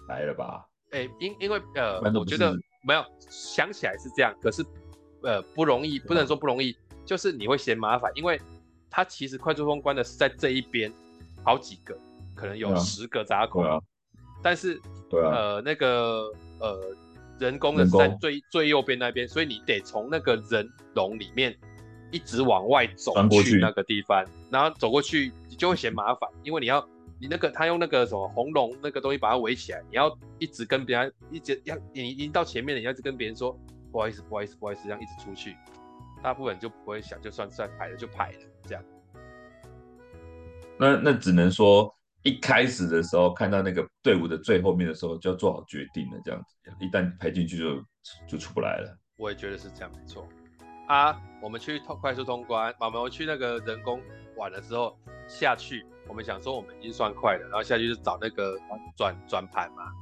[0.08, 0.66] 来了吧？
[0.90, 2.52] 哎、欸，因因为呃，我觉得
[2.82, 4.64] 没有想起来是这样，可是
[5.22, 8.40] 呃不容易，不能说不容易，就是你会嫌麻烦，因为
[8.90, 10.92] 它其实快速通关的是在这一边
[11.44, 11.96] 好几个，
[12.34, 13.62] 可能有十个闸口，
[14.42, 16.96] 但是对啊，呃那个呃。
[17.40, 21.56] 人工的是在最最右边那边，所以你得从那个人龙里面
[22.12, 26.86] 一直往外走去那个地方，然后走过去你就会嫌麻烦，因为你要
[27.20, 33.56] 你那个他用那个什么红龙那个东西把它围起来，你要一直跟别人一直要你已经到前面了，你要一直跟别人说
[33.92, 35.54] 不好意思不好意思不好意思，这样一直出去，
[36.22, 38.82] 大部分人就不会想，就算算排了就排了这样。
[40.78, 41.94] 那那只能说。
[42.22, 46.20] 一开始的时候看到那个队伍的最后面的时候，就要做好决定了。
[46.22, 47.82] 这样子，一旦排进去就
[48.28, 48.94] 就出不来了。
[49.16, 50.28] 我也觉得是这样，没错。
[50.86, 54.02] 啊，我们去通快速通关，我们去那个人工
[54.40, 54.98] 玩的时候
[55.28, 58.58] 下去，我们想说我们已经算快了，然后下去就找那个
[58.96, 59.92] 转转盘嘛。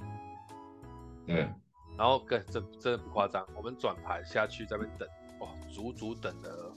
[1.26, 1.50] 对。
[1.98, 5.08] 然后跟这真的不夸张，我们转盘下去在那边等，
[5.40, 6.72] 哇，足足等了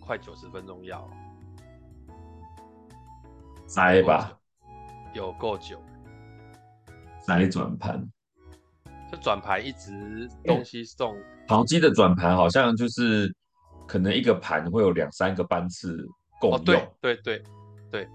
[0.00, 1.10] 快九十分钟要。
[3.66, 4.38] 塞吧，
[5.14, 5.82] 有够久。
[7.22, 8.08] 塞转盘，
[9.10, 11.20] 就转盘一直东西送。
[11.48, 13.34] 桃机的转盘好像就是
[13.88, 16.06] 可能一个盘会有两三个班次
[16.50, 16.94] 共用。
[17.00, 17.42] 对对对
[17.90, 18.08] 对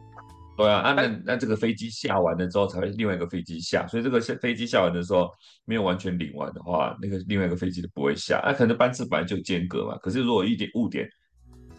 [0.57, 0.79] 对啊！
[0.79, 5.31] 啊那那这个飞机下完了之后才会另外一个飞机下，所以这个飞机下完的时候
[5.63, 8.41] 没有完全领完的话，那个另外一个飞机就不会下。
[8.45, 11.09] 那可能班次本来就间隔嘛，可是如果一点误点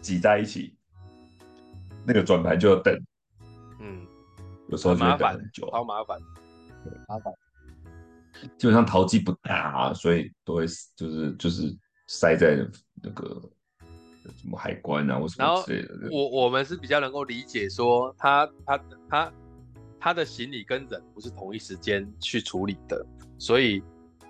[0.01, 0.75] 挤在一起，
[2.05, 2.93] 那个转盘就要等。
[3.79, 4.07] 嗯
[4.69, 6.17] 有时候就会等很久，超麻烦，
[7.07, 7.33] 麻烦。
[8.57, 12.65] 基本上淘机不大啊，所以都会就是就是塞在
[13.03, 13.39] 那个
[14.23, 16.09] 什么海关啊，或什么之类的。
[16.11, 18.79] 我我们是比较能够理解说他他
[19.09, 19.33] 他
[19.99, 23.05] 他的行李跟人不是同一时间去处理的，
[23.37, 23.81] 所以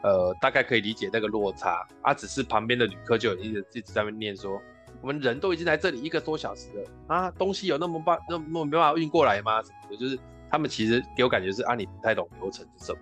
[0.04, 1.88] 呃大概可以理解那个落差。
[2.02, 4.62] 啊，只是旁边的旅客就有一直一直在那边念说，
[5.02, 9.62] 我们人都已经在这里一个多小时了啊，东西有那么办那么没办法运过来吗？
[9.62, 10.20] 什么的，就是。
[10.54, 13.00] 他们其实给我感觉是啊，你不太懂流程是什么。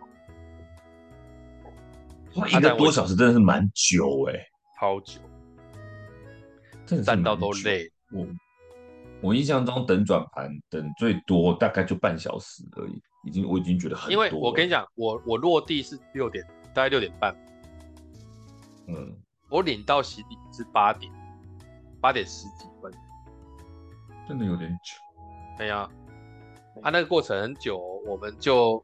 [2.48, 4.48] 一个多小时真的是蛮久哎、欸，
[4.80, 5.20] 超久，
[7.04, 7.92] 站到都累。
[8.12, 8.28] 我
[9.22, 14.12] 我印象中等转盘等最多大概就半小时而已，已经我已经觉得很多。
[14.12, 17.36] 因为我跟你讲，我我落地是六点，大概六点半。
[18.88, 19.16] 嗯，
[19.50, 21.12] 我领到行李是八点，
[22.02, 22.92] 八点十几分，
[24.28, 24.96] 真的有点久。
[25.58, 25.90] 对呀。
[26.82, 28.82] 啊，那个过程很久，我们就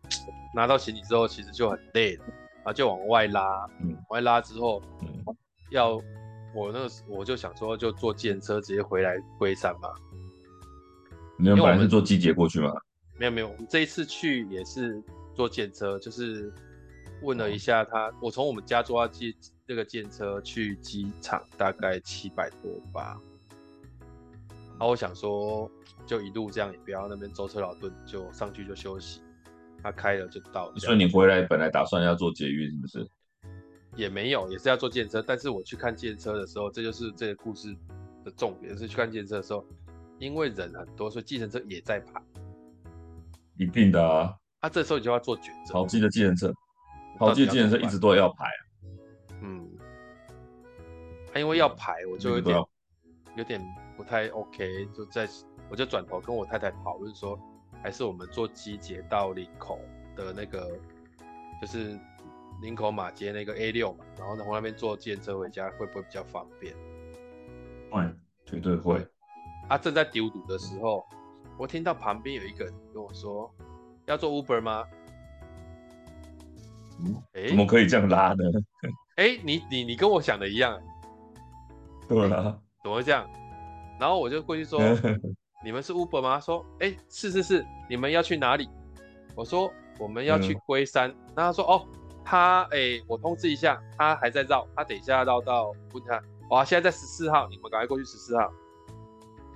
[0.53, 2.25] 拿到行李之后，其实就很累了，
[2.57, 5.23] 然后就往外拉，嗯，往外拉之后，嗯，
[5.71, 5.97] 要
[6.55, 9.89] 我那个我就想说，就坐电车直接回来龟山嘛。
[11.37, 12.71] 你们本来是坐季节过去吗？
[13.19, 15.03] 没有没有，我们这一次去也是
[15.35, 16.51] 坐电车，就是
[17.21, 23.19] 问了一下他，我从我们家坐到机那个电车去机场大概七百多吧。
[24.71, 25.69] 然后我想说，
[26.05, 29.21] 就一路这样，也不要那边舟车劳顿，就上去就休息。
[29.83, 30.77] 他开了就到了。
[30.77, 33.09] 所以你回来本来打算要坐捷运，是不是？
[33.95, 35.23] 也没有，也是要坐计程车。
[35.25, 37.73] 但是我去看计程车的时候，这就是这个故事
[38.23, 39.65] 的重点，是去看计程车的时候，
[40.19, 42.21] 因为人很多，所以计程车也在排。
[43.57, 44.35] 一定的啊。
[44.61, 45.73] 他、啊、这时候你就要做抉择。
[45.73, 46.53] 好记的计程车，
[47.17, 48.61] 好记的计程车一直都要排啊。
[49.41, 49.69] 嗯。
[51.27, 52.57] 他、啊、因为要排，我就有点
[53.37, 53.61] 有点
[53.95, 55.27] 不太 OK，就在
[55.69, 57.39] 我就转头跟我太太讨论说，
[57.81, 59.79] 还是我们坐机捷到林口
[60.15, 60.77] 的那个，
[61.61, 61.97] 就是。
[62.61, 66.73] 林口马街那个 A 六嘛，然后从那边坐计程车回家会不会比较方便？
[67.91, 68.01] 会，
[68.45, 69.05] 绝对会。
[69.67, 71.05] 他、啊、正在丢堵的时候，
[71.57, 73.53] 我听到旁边有一个人跟我说
[74.05, 74.85] ：“要做 Uber 吗？”
[77.03, 78.43] 嗯，欸、怎么可以这样拉呢？
[79.17, 80.79] 哎、欸，你你你跟我想的一样。
[82.07, 83.29] 对啊、欸，怎么会这样？
[83.99, 84.79] 然后我就过去说
[85.63, 88.69] ：“你们是 Uber 吗？”他说：“哎、欸，是是是，你们要去哪里？”
[89.35, 91.09] 我说：“我们要去龟山。
[91.09, 91.87] 嗯”然后他说：“哦。”
[92.25, 98.51] 他哎、欸，我通知一下，他还在绕，他等一下绕到问他，哇，现在在十四号，你们赶快过去十四号。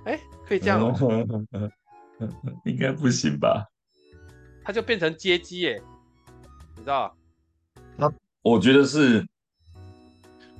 [0.04, 1.70] 哎、欸，可以这样哦、喔？
[2.64, 3.66] 应该不行吧？
[4.62, 5.82] 他就变成接机耶，
[6.76, 7.12] 你知道？
[7.96, 8.10] 那
[8.42, 9.26] 我觉得是，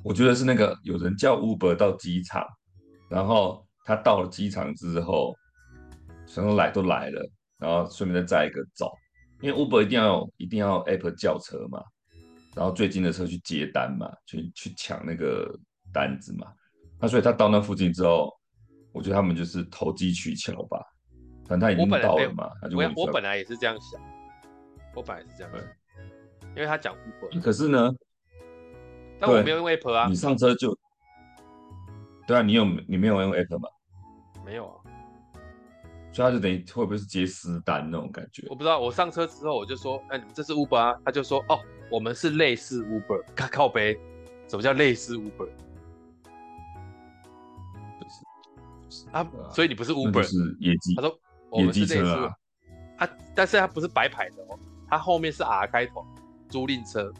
[0.02, 2.44] 我觉得是那个有人叫 Uber 到机场，
[3.08, 5.36] 然后他到了机场之后，
[6.26, 8.90] 什么来都来了，然后顺便再载一个走，
[9.40, 11.80] 因为 Uber 一定要有，一定要 App 叫车嘛。
[12.54, 15.56] 然后最近的车去接单嘛，去去抢那个
[15.92, 16.52] 单子嘛。
[16.98, 18.32] 那所以他到那附近之后，
[18.92, 20.84] 我觉得他们就是投机取巧吧。
[21.46, 24.00] 反正他已经到了嘛，他就我我本来也是这样想，
[24.94, 25.62] 我本来是这样想，
[26.50, 27.40] 因为他讲 Uber。
[27.40, 27.92] 可是呢，
[29.18, 30.06] 但我没有用 App 啊。
[30.08, 30.76] 你上车就，
[32.26, 33.68] 对啊，你有你没有用 App 吗？
[34.44, 34.79] 没有啊。
[36.12, 38.46] 所以他就等于会不会是接私单那种感觉？
[38.48, 38.78] 我不知道。
[38.80, 41.00] 我上车之后我就说，哎，你们这是 Uber 啊？
[41.04, 41.58] 他就说，哦。
[41.90, 43.98] 我们是类似 Uber， 靠靠背，
[44.46, 45.48] 什么叫类似 Uber？
[48.00, 48.08] 就
[48.88, 50.94] 是啊，所以你不是 Uber，是野鸡。
[50.94, 51.18] 他说
[51.48, 52.32] 我们是类似，啊，
[52.96, 56.06] 他但是他不是白牌的哦，他后面是 R 开头，
[56.48, 57.12] 租赁车，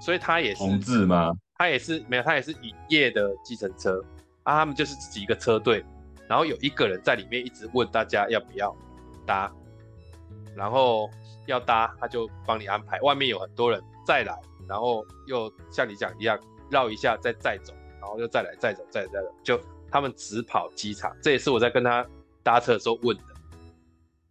[0.00, 1.32] 所以他也是同志吗？
[1.56, 4.00] 他也是没有，他也是营业的计程车
[4.44, 5.84] 啊，他们就是自己一个车队，
[6.28, 8.76] 然后有一个人在里面一直问大家要不要
[9.26, 9.52] 搭，
[10.54, 11.08] 然后。
[11.48, 14.38] 要搭他就帮你安排，外面有很多人再来，
[14.68, 16.38] 然后又像你讲一样
[16.70, 19.58] 绕一下再再走，然后又再来再走再再走，就
[19.90, 22.06] 他们只跑机场，这也是我在跟他
[22.42, 23.22] 搭车的时候问的。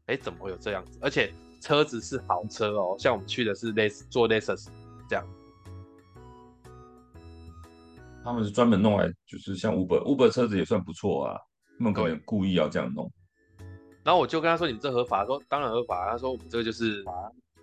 [0.06, 1.00] 哎，怎么会有这样子？
[1.02, 4.68] 而且车子是好车哦，像我们去的是类似做 Lexus
[5.10, 5.28] 这样，
[8.24, 11.40] 他们是专门弄来就是像 Uber Uber 车子也算不错啊，
[11.78, 13.12] 他们可能故意要这样弄。
[14.04, 17.04] 然后我就跟他说：“你们这合法？”说：“当然合法。”他说：“我们这个就是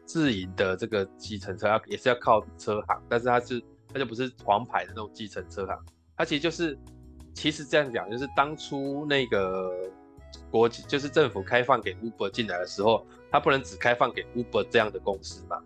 [0.04, 5.78] 自营的这个计程车，要也是要靠车行，但是它是它就不是黄牌的那种计程车行，
[6.16, 6.78] 它其实就是
[7.32, 9.72] 其实这样讲，就是当初那个
[10.50, 15.62] 国际就是政府开放给 Uber 进来的时候，他不能只开放给 Uber 这样的公司嘛？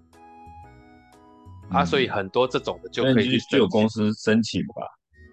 [1.70, 4.86] 嗯、啊，所以很多这种的就可以去就有公司申请吧？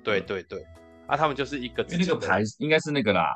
[0.03, 0.65] 对对对，
[1.07, 3.33] 啊，他们就是一个那个牌应该是那个啦。”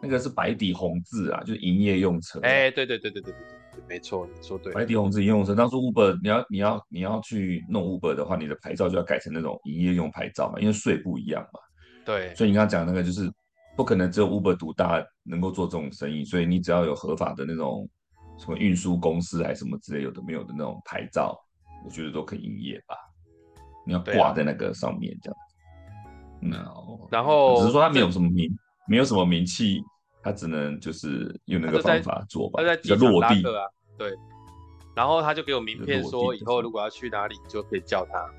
[0.00, 2.38] 那个是白底红字啊，就是营业用车。
[2.42, 3.42] 哎、欸，对对对对对对
[3.72, 4.72] 对，没错，你说对。
[4.72, 11.58] 白底红字营业用车，当初 Uber 你要你要你要去弄 Uber 的话，你的牌照就要改成那种营业用牌照嘛，因为税不一样嘛。
[12.04, 12.32] 对。
[12.36, 13.28] 所以你刚刚讲那个就是
[13.76, 17.90] 不可能只有 Uber 独大能够做这种生意，所以你只要有合法的那种
[18.38, 21.36] 什么运输公司还是什么之类有的没有的那种牌照，
[21.84, 22.94] 我觉得都可以营业吧。
[23.84, 25.36] 你要挂在那个上面这样
[27.10, 28.48] 然后只是说他没有什么名。
[28.90, 29.84] 没有什么名气，
[30.22, 33.68] 他只能就是用那个方法做吧，他在机场拉客啊，
[33.98, 34.16] 对。
[34.96, 38.30] 然后他就给我名片，说以后如果要去哪里就可以叫他。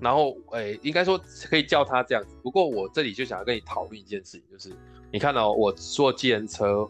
[0.00, 2.36] 然后，哎，应该说可以叫他这样子。
[2.44, 4.72] 不过我这里就想要跟你讨论一件事情，就是
[5.10, 6.88] 你看哦，我坐计程车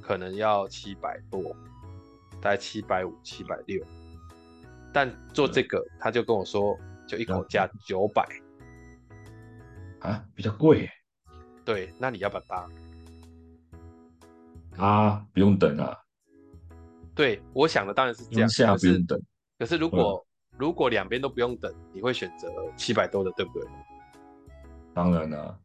[0.00, 1.42] 可能要七百多，
[2.40, 3.82] 大概七百五、七百六，
[4.92, 8.26] 但做这个他就跟我说，就一口价九百。
[10.00, 10.88] 啊，比较贵，
[11.64, 12.68] 对，那你要不要搭？
[14.76, 15.96] 啊，不用等啊。
[17.14, 19.20] 对，我想的当然是这样，下不用等。
[19.58, 23.66] 可是，如果、嗯、如果两边都不用等，你会选择七百多的，对不对？
[24.92, 25.58] 当然了、啊。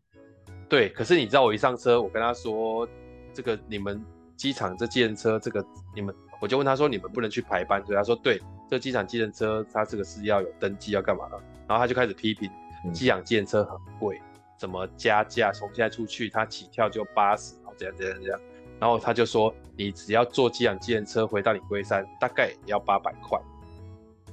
[0.69, 2.87] 对，可是你知道我一上车，我跟他说，
[3.33, 4.03] 这个你们
[4.37, 5.63] 机场这计程车，这个
[5.93, 11.39] 你们，我就问他说，你们不能去排班，所以他说，对，这机场计程车，它这个是要有登记，要干嘛的？
[11.67, 12.49] 然后他就开始批评。
[12.91, 14.19] 机场计程车很贵，
[14.57, 15.51] 怎么加价？
[15.51, 18.39] 从现在出去，它起跳就八十，然后怎样怎样怎样。
[18.79, 23.39] 然后他就说，你只要坐机场计程车回到你龟山，大概也要八百块。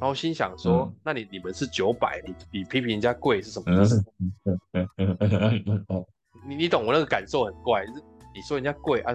[0.00, 4.02] 然后心想说，嗯、那你你们是九百，你你批评人家贵是什么意思？
[6.48, 8.02] 你你懂我那个感受很怪，就是
[8.34, 9.12] 你说人家贵啊？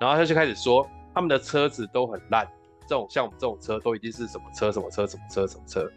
[0.00, 2.46] 然后他就开始说，他们的车子都很烂，
[2.82, 5.90] 这种像我们这种车都一定是什么车什么车什么车什么车，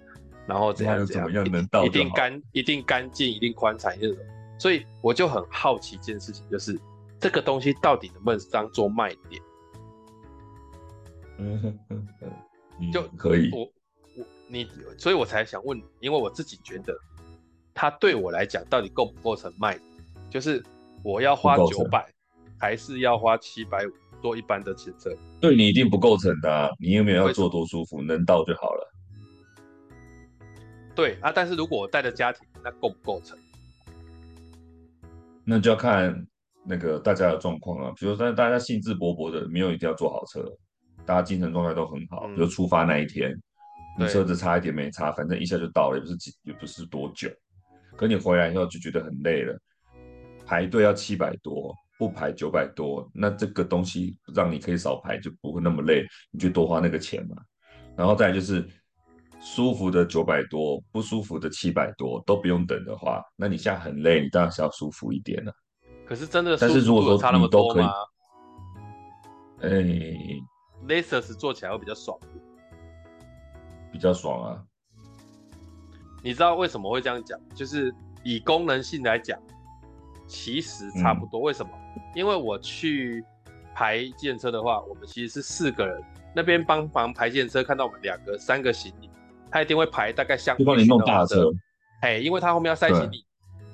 [0.47, 4.17] 然后怎样怎样，到一定干一定干净一定宽敞那种。
[4.57, 6.79] 所以我就很好奇一件事情，就是
[7.19, 9.41] 这个东西到底能不能当做卖点？
[11.37, 13.63] 嗯嗯嗯，就可以我
[14.15, 14.25] 我。
[14.47, 14.65] 你，
[14.97, 16.97] 所以我才想问你，因为我自己觉得，
[17.73, 19.83] 它对我来讲到底构不构成卖点？
[20.29, 20.63] 就是
[21.03, 22.09] 我要花九百，
[22.57, 23.91] 还是要花七百五
[24.21, 25.09] 坐一般的汽车？
[25.41, 28.93] 对你一定不构成的啊，你有没有要坐多舒服，能到就好了。
[30.95, 33.37] 对啊，但是如果我带着家庭，那构不构成？
[35.43, 36.27] 那就要看
[36.63, 37.93] 那个大家的状况啊。
[37.97, 40.43] 比如说，大家兴致勃勃的，没有一定要坐好车，
[41.05, 43.31] 大家精神状态都很好，比如出发那一天。
[43.31, 43.41] 嗯
[43.97, 47.29] 你车子差一点没差，反正一下就到了，也不是几，也不是多久。
[47.97, 49.59] 可你回来以后就觉得很累了，
[50.45, 57.35] 排队要七百多，不排九百多，那这个东西让你可以少排，就不会那么累，你就多花那个钱嘛。
[57.97, 58.65] 然后再来就是
[59.41, 65.53] 舒服的九百多，不舒服的七百多都不用等的话，那你现在很累，你当然是要舒服一点了。
[66.05, 67.91] 可是真的，但是如果说差那么多吗？
[69.61, 69.69] 哎
[70.87, 72.17] ，Lexus 做起来会比较爽。
[73.91, 74.63] 比较爽啊！
[76.23, 77.37] 你知道为什么会这样讲？
[77.53, 77.93] 就是
[78.23, 79.37] 以功能性来讲，
[80.27, 81.41] 其实差不多。
[81.41, 81.71] 嗯、为什么？
[82.15, 83.23] 因为我去
[83.75, 86.01] 排计程车的话，我们其实是四个人，
[86.35, 89.09] 那边帮忙排计程车，看到我们两个、三个行李，
[89.51, 91.51] 他一定会排大概像就帮你弄大车。
[92.01, 93.25] 哎，因为他后面要塞行李。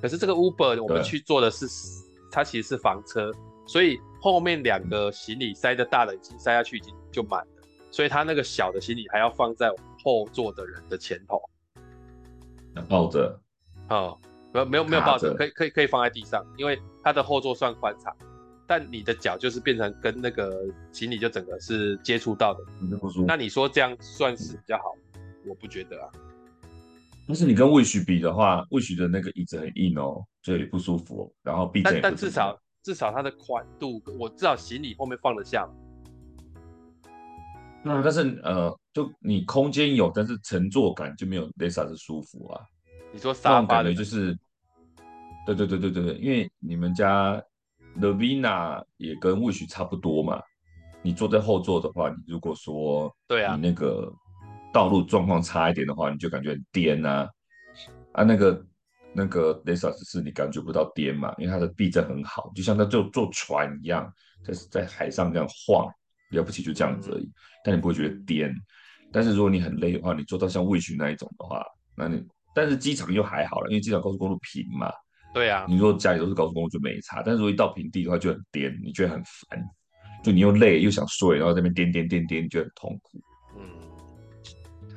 [0.02, 1.66] 可是这个 Uber 我们去坐的是，
[2.32, 3.32] 它其实是房车，
[3.66, 7.48] 所以后面两个行李塞的大的已经塞下去，已经就满了，
[7.90, 9.72] 所以他那个小的行李还要放在
[10.04, 11.42] 后座的人的前头，
[12.88, 13.40] 抱着，
[13.90, 14.20] 哦，
[14.56, 18.16] 没有没有没有抱枕，可以可以可以放在地上，因为它的后座算宽敞，
[18.66, 22.60] 但你的脚就是变成跟那个行李就整个是接触到的，
[23.28, 24.96] 那你说这样算是比较好？
[25.46, 26.10] 我不觉得啊。
[27.28, 31.32] 但是你跟 Wish 比的话，Wish 的那个椅子很硬哦，所以不舒服哦。
[31.42, 35.68] 然后，但但至少至少它的宽度，我至少行李后面放得下。
[37.84, 42.62] 嗯，但是呃，就你空间有，但是乘坐感就没有 Lexus 舒服啊。
[43.12, 44.38] 你说沙发的就是，
[45.46, 47.42] 对对对对对对，因为你们家
[48.00, 50.42] Lavina 也跟 Wish 差不多嘛。
[51.02, 54.12] 你坐在后座的话，你如果说对啊，你那个
[54.74, 57.30] 道路状况差一点的话，你就感觉很颠啊。
[58.14, 58.66] 啊，那个
[59.14, 64.12] 那个 Lexus 是你感觉不到颠嘛，因为它的避震很好，就像在坐坐船一样，
[64.44, 65.88] 在在海上这样晃。
[66.32, 67.32] 了不起就这样子而已，
[67.64, 68.52] 但你不会觉得颠。
[69.12, 71.64] 但是如果你很累的话，你坐到像 Wish 那一种的话，
[71.96, 72.22] 那你
[72.54, 74.92] 但是机场又还好了，因为机场高速公路平嘛。
[75.36, 79.62] 对啊，你如果家里都是高速公路就没差，但是如果一到平地的话就很颠，你觉得很烦，
[80.24, 83.22] 就你又累又想睡，然后在那边颠颠颠颠，你觉得很痛苦。
[83.58, 83.68] 嗯，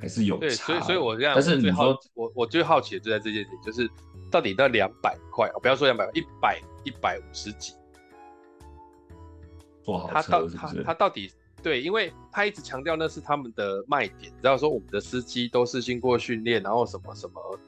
[0.00, 0.40] 还是有差。
[0.40, 3.90] 对，所以所以我这样，但是你说我我最好奇的就在这件事情，就是
[4.30, 7.72] 到底那两百块，我不要说两百块，一百一百五十几。
[10.12, 11.32] 他到他他到底
[11.62, 17.58] 对，因为他一直强调那是他们的卖点，知道说我们的司机都是经过训练，然后什么什么，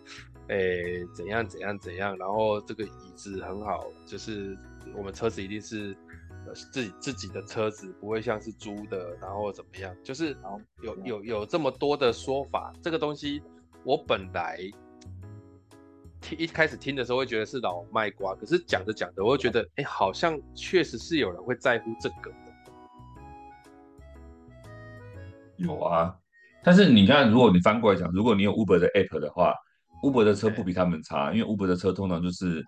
[0.49, 4.57] 诶怎样怎样怎样，然后这个椅子很好，就是
[4.97, 5.97] 我们车子一定是
[6.73, 10.37] 自己自己的车子，不会像是租的，然后怎么样，就是
[10.83, 13.43] 有有有这么多的说法，这个东西
[13.85, 14.59] 我本来。
[16.23, 22.31] 听一开始听的时候会觉得是老卖瓜，可是讲着讲着我会觉得，哎、欸，好像确实是有人会在乎这个
[25.61, 26.15] 有啊，
[26.65, 29.55] 但是你看，如果你翻过来讲，如果你有 Uber 的 App 的话
[30.03, 32.65] ，Uber 的车不比他们差，因为 Uber 的车通常就是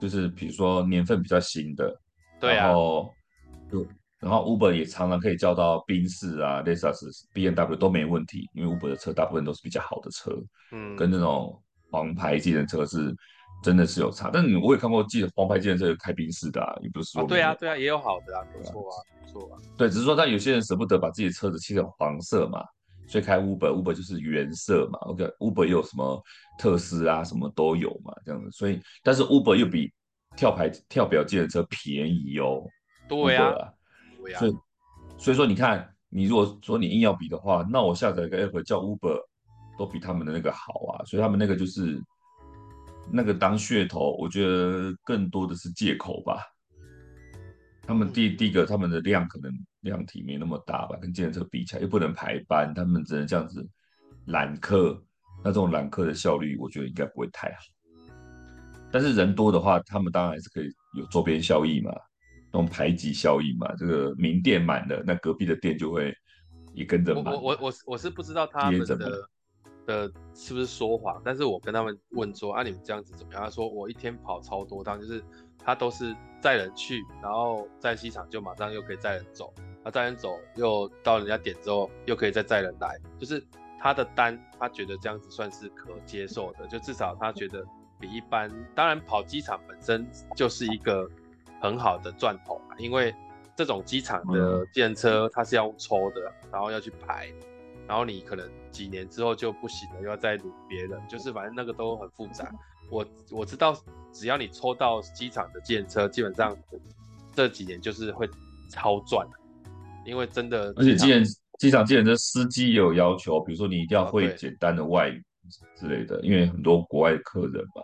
[0.00, 1.98] 就是比如说年份比较新的，
[2.40, 3.10] 对啊，然后
[3.70, 3.86] 就
[4.20, 10.30] 然后 Uber 也常常可以叫到宾士啊、Lexus、BMW 都没问题，因为 Uber 的车大部分都是比较好的车，
[10.72, 11.60] 嗯，跟那种。
[11.88, 13.14] 黄牌计程车是
[13.62, 22.62] 真的是有差，但是我也看过记得黄牌计程车有开宾士的啊，也不是说、啊、对啊对啊，也有好的啊，没错啊没错啊，对，只是说他有些人舍不得把自己的车子漆成黄色嘛，
[23.08, 26.22] 所以开 Uber，Uber 就是原色嘛，OK，Uber 又有什么
[26.58, 29.92] 特斯拉什么都有嘛，这样子，所以但是 Uber 又比
[30.36, 32.62] 跳牌跳表计程车便宜哦，
[33.08, 33.72] 对呀、啊，
[34.38, 34.56] 所以
[35.18, 39.18] 所以说你看，你如果说你硬要比的话，那我下载一个 App 叫 Uber。
[39.78, 42.02] 都比他们的那个好啊，所以他们那个就是
[43.12, 46.42] 那个当噱头，我觉得更多的是借口吧。
[47.82, 53.66] 他们第第一个，他们的量可能量体没那么大吧，跟计程车比起来又不能排班，他们只能这样子
[54.26, 55.00] 揽客。
[55.44, 57.58] 那这种揽客的效率，我觉得应该不会太好。
[58.90, 61.92] 但是人多的话，他们当然还是可以有周边效益嘛，
[62.52, 63.72] 那种排挤效应嘛。
[63.76, 66.12] 这个名店满了，那隔壁的店就会
[66.74, 67.32] 也跟着满。
[67.34, 69.28] 我我我我是不知道他们的
[69.86, 73.42] 的是不是说谎，但是我跟他们问说啊，你们这样子怎么样？
[73.42, 75.24] 他说我一天跑超多趟，就是。
[75.64, 83.44] 他都是载人去，然后在机场就马上又可以载人走，那载人走又到人家点之后又可以再载人来，就是
[83.80, 87.66] 他的单，他觉得这样子算是可接受的，就至少他觉得
[87.98, 91.10] 比一般，当然跑机场本身就是一个
[91.60, 93.12] 很好的赚头，因为
[93.56, 97.28] 这种机场的计程车它是要抽的，然后要去排，
[97.88, 102.50] 然后你可能几年之后就不行了，又要再撸别人，就是反正那个都很复杂。
[102.90, 103.76] 我我知道。
[104.12, 106.56] 只要你抽到机场的计程车，基本上
[107.34, 108.26] 这几年就是会
[108.70, 109.28] 超赚，
[110.06, 110.72] 因为真的。
[110.74, 111.12] 而且机
[111.58, 115.22] 机场计程车司机也有要求，比如说你一定要会简单的外语
[115.76, 117.82] 之类的，因为很多国外的客人嘛。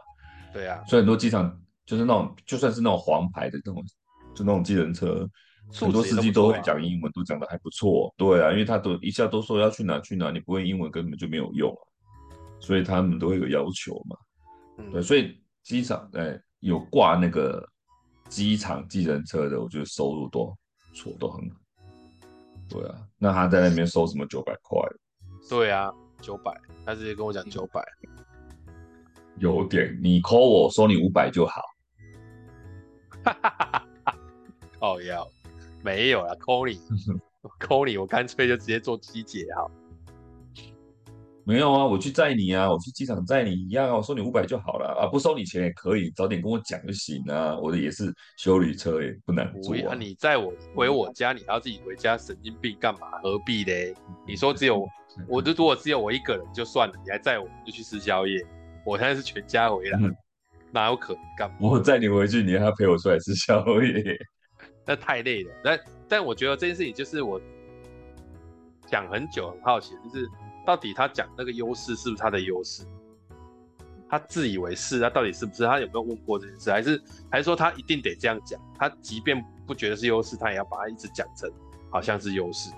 [0.55, 0.83] 对啊。
[0.87, 3.85] 所以很多机场就是那种，就算是那种黄牌的那种，
[4.35, 5.29] 就那种计程车，
[5.71, 8.13] 很多司机都会讲英文，都讲的还不错。
[8.17, 11.73] 对啊，因为他都一下都说要去哪去哪，你不会英文根本就没有用，
[12.61, 14.17] 所以他们都会有要求嘛。
[14.79, 15.39] 嗯、对，所以。
[15.63, 17.65] 机场哎，有挂那个
[18.29, 20.53] 机场计程车的，我觉得收入都
[20.93, 21.57] 错，都很好。
[22.69, 24.81] 对啊，那他在那边收什么九百块？
[25.49, 25.89] 对啊，
[26.21, 26.53] 九百，
[26.85, 27.81] 他直接跟我讲九百。
[29.39, 31.63] 有点，你 call 我收你五百就好。
[33.23, 34.19] 哈哈哈哈
[34.81, 35.25] 哦要
[35.83, 36.81] 没有了，call 你，
[37.61, 39.71] call 你，我干脆就直接做机姐好。
[41.45, 47.59] 没有啊，我去载你啊，我去机场载你一样啊，我收你五百就好了啊，不收你钱也可以，早点跟我讲就行啊。
[47.59, 49.97] 我的也是修理车，也不难坐啊。
[49.99, 53.09] 你载我回我家，你还要自己回家，神经病干嘛？
[53.25, 53.93] 何必嘞？
[54.25, 54.87] 你说只有
[55.29, 58.41] 我，就如果只有我一个人就算了，你还载我，就去吃宵夜。
[58.87, 60.15] 我现在是全家回来，嗯、
[60.71, 61.57] 哪有可能干嘛？
[61.61, 64.17] 我载你回去，你还要陪我出来吃宵夜，
[64.87, 65.51] 那太累了。
[65.63, 67.41] 但但我觉得这件事情就是我
[68.87, 70.29] 讲很久，很好奇，就是。
[70.65, 72.85] 到底他讲那个优势是不是他的优势？
[74.09, 75.65] 他自以为是，他到底是不是？
[75.67, 76.71] 他有没有问过这件事？
[76.71, 78.61] 还是还是说他一定得这样讲？
[78.79, 81.51] 他即便不觉得是优势，他也要把它一直讲成
[81.91, 82.71] 好像是优势？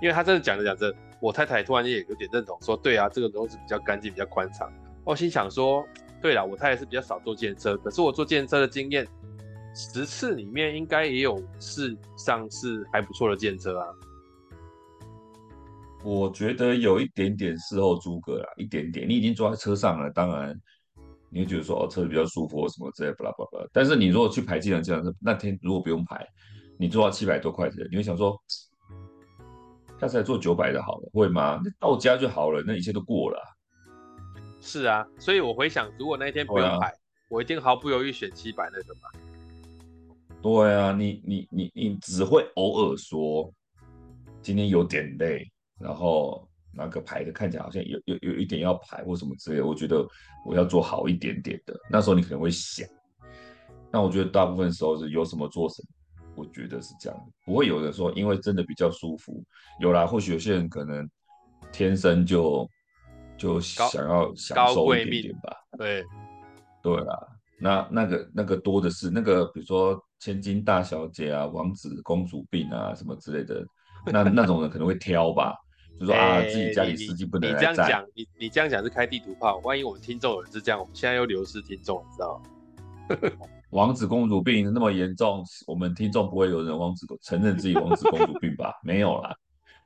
[0.00, 4.72] 因为他真的讲着讲着，我太太突然间也有点认同，说对啊，这个东西比较干净、比较宽敞。
[5.04, 5.86] 我心想说，
[6.22, 9.06] 对了，我太太是比较少坐计程车，可是我坐计程车的经验，
[9.74, 13.86] 十次里面应该也有四上是还不错的计程车啊。
[16.04, 19.08] 我觉得有一点点事后诸葛啦，一点点。
[19.08, 20.54] 你已经坐在车上了，当然
[21.30, 23.66] 你会觉得说哦，车子比较舒服或什么之类，巴拉巴拉。
[23.72, 26.24] 但是你如果去排计程车，那天如果不用排，
[26.78, 28.38] 你坐到七百多块钱，你会想说，
[29.98, 31.58] 下次来坐九百的好了，会吗？
[31.80, 33.42] 到家就好了，那一切都过了。
[34.60, 36.92] 是啊，所以我回想，如果那一天不用排，啊、
[37.30, 39.33] 我一定毫不犹豫选七百那个嘛。
[40.44, 43.50] 对啊，你你你你只会偶尔说
[44.42, 45.50] 今天有点累。
[45.80, 50.06] 然后那个排的看起来好像有有有一点要排或什么之类的，我觉得
[50.46, 51.74] 我要做好一点点的。
[51.90, 52.88] 那时候你可能会想，
[53.90, 59.44] 那我觉得大部分时候是有什么做什么，我觉得是这样，不会有人说因为真的比较舒服。
[59.80, 61.10] 有啦，或许有些人可能
[61.72, 62.70] 天生就
[63.36, 65.56] 就想要享受一点点吧。
[65.76, 66.04] 对，
[66.82, 73.64] 对啦，那那个那个多的是那个，比如说千金大小姐啊、王子公主病啊什么之类的，
[74.06, 75.54] 那那种人可能会挑吧。
[75.98, 77.56] 就说啊，自己家里司机不能来。
[77.56, 79.58] 你这样讲，你你这样讲是开地图炮。
[79.58, 83.48] 万一我们听众有人是这样，我们现在又流失听众，你知道吗？
[83.70, 88.72] 王子公主病那么严重，我们听众不会有人王子承认自己王子公主病吧？
[88.82, 89.36] 没有啦。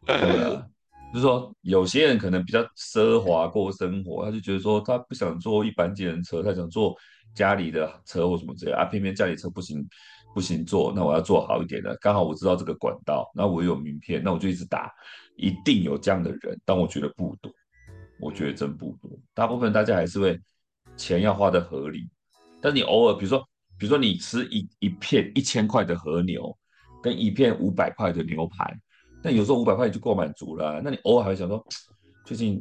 [0.06, 0.66] 对啊，
[1.12, 6.94] 就是说有些人可能比较奢华过生活，他就觉得说他不想坐一般计程车，他想坐
[7.35, 9.89] 家里的车或什么之类啊，偏偏家里车不行
[10.35, 11.97] 不行坐，那我要坐好一点的。
[12.01, 14.93] 刚好我知道这个管道，那我有名片，那我就一直打。
[15.41, 17.53] 一定有这样的人，但我觉得不多，
[18.18, 19.09] 我觉得真不多。
[19.33, 20.37] 大部分大家还是会
[20.97, 22.11] 钱要花得合理，
[22.61, 23.39] 但你偶尔，比如说，
[23.79, 26.53] 比如说你吃一一片一千块的和牛，
[27.01, 28.76] 跟一片五百块的牛排，
[29.22, 30.81] 那有时候五百块就够满足了。
[30.83, 31.64] 那你偶尔还会想说，
[32.24, 32.57] 最近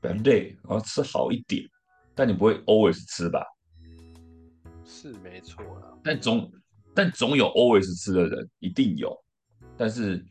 [0.00, 1.62] 比较累，然后吃好一点，
[2.14, 3.44] 但你不会 always 吃吧？
[5.02, 6.50] 是没错啦，但总
[6.94, 9.16] 但总有 always 吃的人，一定有，
[9.76, 10.24] 但是。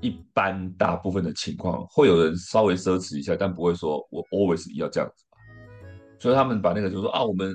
[0.00, 5.36] 一般大部分的情况会有人稍微奢侈一下，但不会说我 always 要这样子吧。
[6.20, 7.52] 所以他们把那个就说啊，我们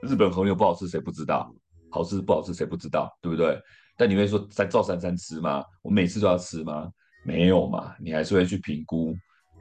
[0.00, 1.52] 日本和牛不好吃，谁不知道？
[1.90, 3.10] 好吃不好吃，谁不知道？
[3.20, 3.60] 对不对？
[3.96, 5.64] 但你会说在照三三吃吗？
[5.82, 6.88] 我每次都要吃吗？
[7.24, 9.12] 没有嘛，你还是会去评估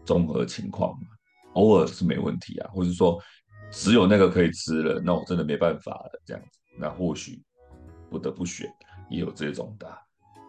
[0.06, 1.08] 综合情况嘛。
[1.54, 3.20] 偶尔是没问题啊，或者说
[3.72, 7.42] 只有那个可以吃了，那我真的没办法了，这样子，那或许
[8.10, 8.70] 不得不选，
[9.10, 9.88] 也有这种的。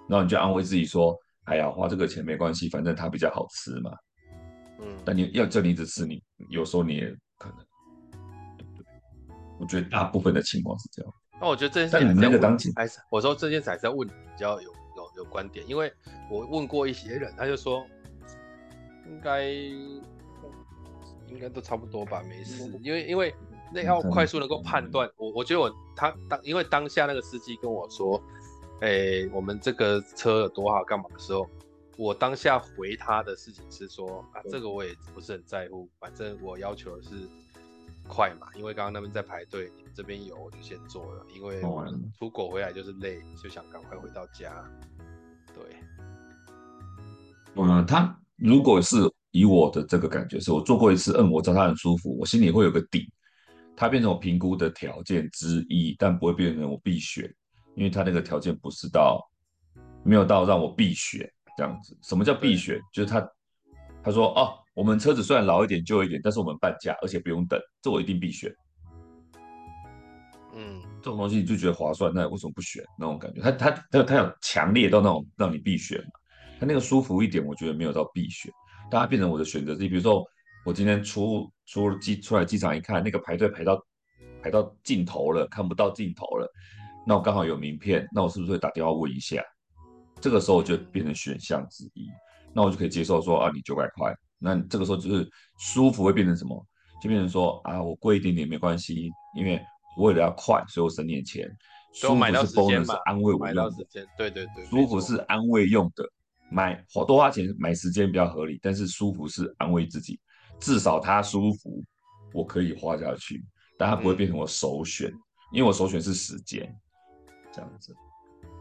[0.09, 3.93] 然后你就安慰自己说，哎呀，花这个钱没关系，反正它比较好吃嘛。
[4.81, 6.20] 嗯，但你要叫你一直吃，你
[6.51, 7.59] 有时候你也可能，
[8.59, 8.85] 对不对？
[9.61, 11.14] 我觉得大部分的情况是这样。
[11.41, 15.93] 那我觉得这件事，但你那个当还是我说这件事还是要问你比较有有有观点，因为
[16.29, 17.87] 我问过一些人，他就说
[19.07, 19.49] 应该
[21.33, 22.70] 应该都差不多吧，没事。
[22.83, 23.35] 因为因为
[23.72, 28.22] 那要快速能够判断，我我觉得我他当因为当下那个司机跟我说，
[28.80, 31.49] 哎、欸，我们这个车有多好干嘛的时候，
[31.97, 37.11] 我当下回他的事情是说啊，这个我也不是很在乎，反正我要求的是。
[38.09, 41.62] 快嘛，因为刚刚那边在排队，你们这边有我就先做了，因为
[42.18, 44.53] 出国回来就是累，就想赶快回到家。
[45.55, 45.64] 对，
[47.55, 48.97] 嗯，他如果是
[49.33, 53.12] 以我的这个感觉，是我做过一次，按摩知道他很舒服，我心里会有个底，
[53.74, 57.24] 他变成我评估的条件之一，但不会变成我必选，
[57.74, 59.20] 因为他那个条件不是到
[60.05, 61.99] 没有到让我必选这样子。
[62.03, 62.80] 什么叫必选？
[62.93, 63.28] 就是他
[64.05, 64.59] 他说哦。
[64.74, 68.51] 我们车子虽然老一点、旧一点，但是我们半价，而且不用等，这我一定必选。
[70.55, 72.83] 嗯，这种东西你就觉得划算，那为什么不选？
[72.99, 76.11] 那种感觉，他他他他有强烈到那种让你必选嘛？
[76.59, 78.51] 他那个舒服一点，我觉得没有到必选，
[78.93, 79.74] 但它变成我的选择。
[79.74, 80.22] 之一比如说，
[80.66, 83.82] 我今天出出机出来机场一看，那个排队排到
[84.43, 86.47] 排到尽头了，看不到尽头了，
[87.07, 89.43] 那我刚好有名片，那我是不是会打电话问一下？
[90.20, 92.07] 这个时候就变成选项之一，
[92.53, 94.14] 那我就可以接受说啊，你九百块。
[94.38, 95.26] 那这个时候就是
[95.59, 96.62] 舒服会变成什么？
[97.03, 99.59] 就变成说啊，我贵一点点没关系，因为
[99.97, 101.49] 我为了要快，所以我省点钱。
[101.95, 103.86] 舒服是 bonus，是安慰我用的。
[104.16, 106.05] 对对对，舒服是安慰用的，
[106.53, 110.20] 买花多花钱买时间比较合理，但是舒服是安慰自己，
[110.61, 111.82] 至少他舒服，
[112.34, 113.42] 我可以花下去，
[113.78, 115.20] 但他不会变成我首选，嗯、
[115.53, 116.70] 因为我首选是时间，
[117.50, 117.94] 这样子。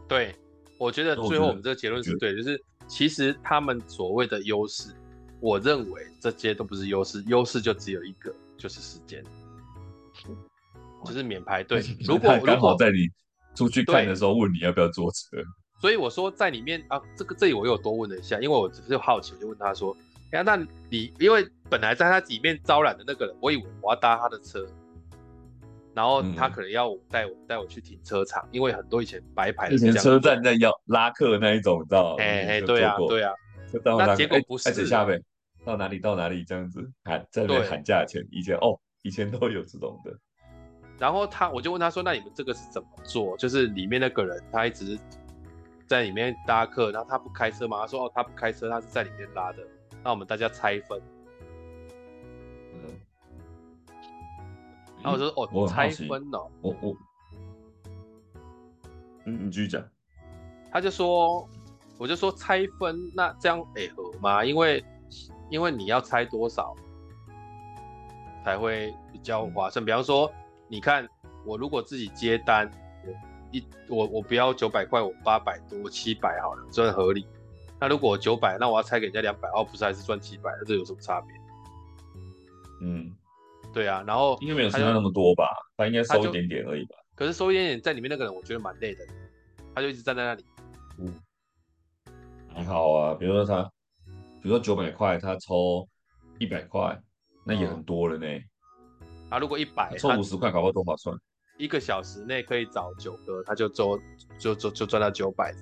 [0.08, 0.34] 对，
[0.78, 4.94] 我觉得最后我们这个结论是对，就是其实他们所谓的优势。
[5.40, 9.24] 我认为这些都不是优势，优势就只有一个，就是时间，
[11.04, 11.82] 就是免排队。
[12.06, 13.08] 如果刚好在你
[13.56, 15.36] 出去看的时候问你要不要坐车，
[15.82, 19.96] 所以我说在里面啊，这个这里我又多问了一下，因为我只是好奇，我就问他说
[20.30, 20.56] ：“哎呀，那
[20.88, 24.64] 你因为本来在他里面招揽的那个人，我以为我要搭他的车，
[25.92, 32.22] 然后他可能要带我带我去停车场，因为很多以前白牌的车站在要拉客那一种，你知道吗？
[32.22, 33.32] 哎哎，对啊对啊，
[33.98, 34.88] 那结果不是。
[35.64, 38.24] 到哪里到哪里这样子喊，在那边喊价钱。
[38.30, 40.12] 以前哦，以前都有这种的。
[40.98, 43.36] 然后他，我就问他说：“那你们这个是怎么做？
[43.36, 44.98] 就是里面那个人，他一直
[45.92, 49.58] 在里面搭客，然后他不开车吗？”他说：“哦，他不开车，他是在里面拉的。
[50.02, 51.00] 那我们大家拆分。”
[52.74, 53.00] 嗯。
[55.02, 56.96] 然后我就说：“哦，我拆分哦。”我我，
[59.26, 59.82] 嗯，你继续讲。
[60.70, 61.46] 他就说
[61.98, 64.44] ：“我就说拆分，那这样配合吗？
[64.44, 64.84] 因为。”
[65.50, 66.74] 因为你要拆多少
[68.42, 69.84] 才会比较划算？
[69.84, 70.32] 比方说，
[70.66, 71.06] 你看
[71.44, 72.81] 我如果自己接单，我
[73.52, 77.26] 一我我不要九百块，我八百多七百好了，算合理。
[77.78, 80.50] 那如果九百，那我要拆给人家两百，哦，不是还是赚七百？
[80.58, 81.36] 那这有什么差别？
[82.80, 83.14] 嗯，
[83.72, 84.02] 对啊。
[84.06, 85.48] 然后应该没有收那么多吧？
[85.76, 86.96] 他应该收一点点而已吧？
[87.14, 89.06] 可是收一点点，在里面那个人我觉得蛮累的，
[89.74, 90.44] 他就一直站在那里。
[90.98, 91.14] 嗯，
[92.54, 93.70] 还好啊，比如说他。
[94.42, 95.88] 比如说九百块，他抽
[96.40, 97.00] 一百块，
[97.46, 98.26] 那也很多了呢。
[99.30, 101.16] 啊，如果一百抽五十块，搞不好多划算。
[101.58, 103.98] 一个小时内可以找九个，他就做
[104.38, 105.54] 就就就赚到九百。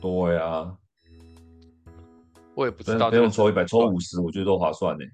[0.00, 0.76] 对啊，
[2.54, 3.10] 我也不知道。
[3.10, 5.04] 不用抽一百，抽五十，我觉得都划算呢。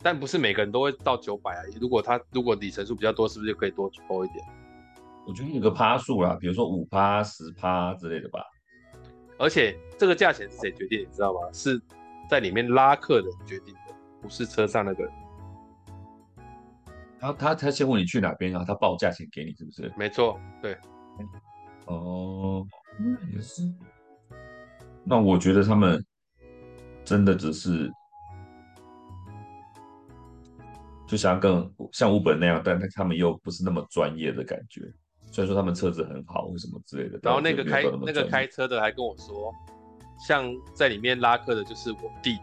[0.00, 1.62] 但不是每个人都会到九百啊。
[1.80, 4.44] 如果他如果里程数比较多，是不是就可以多抽一点？
[5.26, 8.40] 我觉得有个趴数啦，比如说五趴、十趴之类的吧。
[9.38, 11.00] 而且这个价钱是谁决定？
[11.00, 11.40] 你知道吗？
[11.52, 11.80] 是
[12.28, 15.12] 在里面拉客的人决定的，不是车上那个人。
[17.24, 19.90] 他他他先问你去哪边，然后他报价钱给你，是不是？
[19.96, 20.76] 没错，对。
[21.86, 22.66] 哦，
[23.32, 23.62] 也是。
[25.04, 26.04] 那我觉得他们
[27.04, 27.90] 真的只是
[31.06, 34.80] 就想更像 Uber 那样，但他们又不是那么专业的感觉。
[35.30, 39.52] 虽然说他们车子很好，或什么之类的，然后那个开那个开车的还跟我说，
[40.26, 42.38] 像在里面拉客的就是我弟，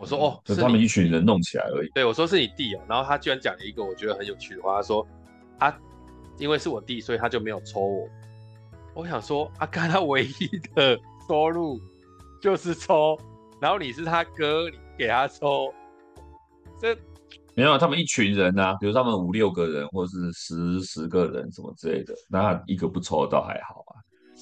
[0.00, 1.90] 我说哦，就是他们一群人弄起来而已。
[1.94, 5.06] 对，我说是你弟哦，然后他居然讲了一个我觉得很有趣的话，他说
[5.58, 5.78] 他
[6.38, 8.08] 因为是我弟，所以他就没有抽我。
[8.94, 10.98] 我想说，阿干他唯一的
[11.28, 11.78] 收入
[12.40, 13.18] 就是抽，
[13.60, 15.72] 然后你是他哥，你给他抽，
[16.80, 16.96] 这
[17.54, 23.89] 没有他们一群人啊，比如他们五六个人，或者是十十个人什么之类的，那他一个不抽倒还好啊。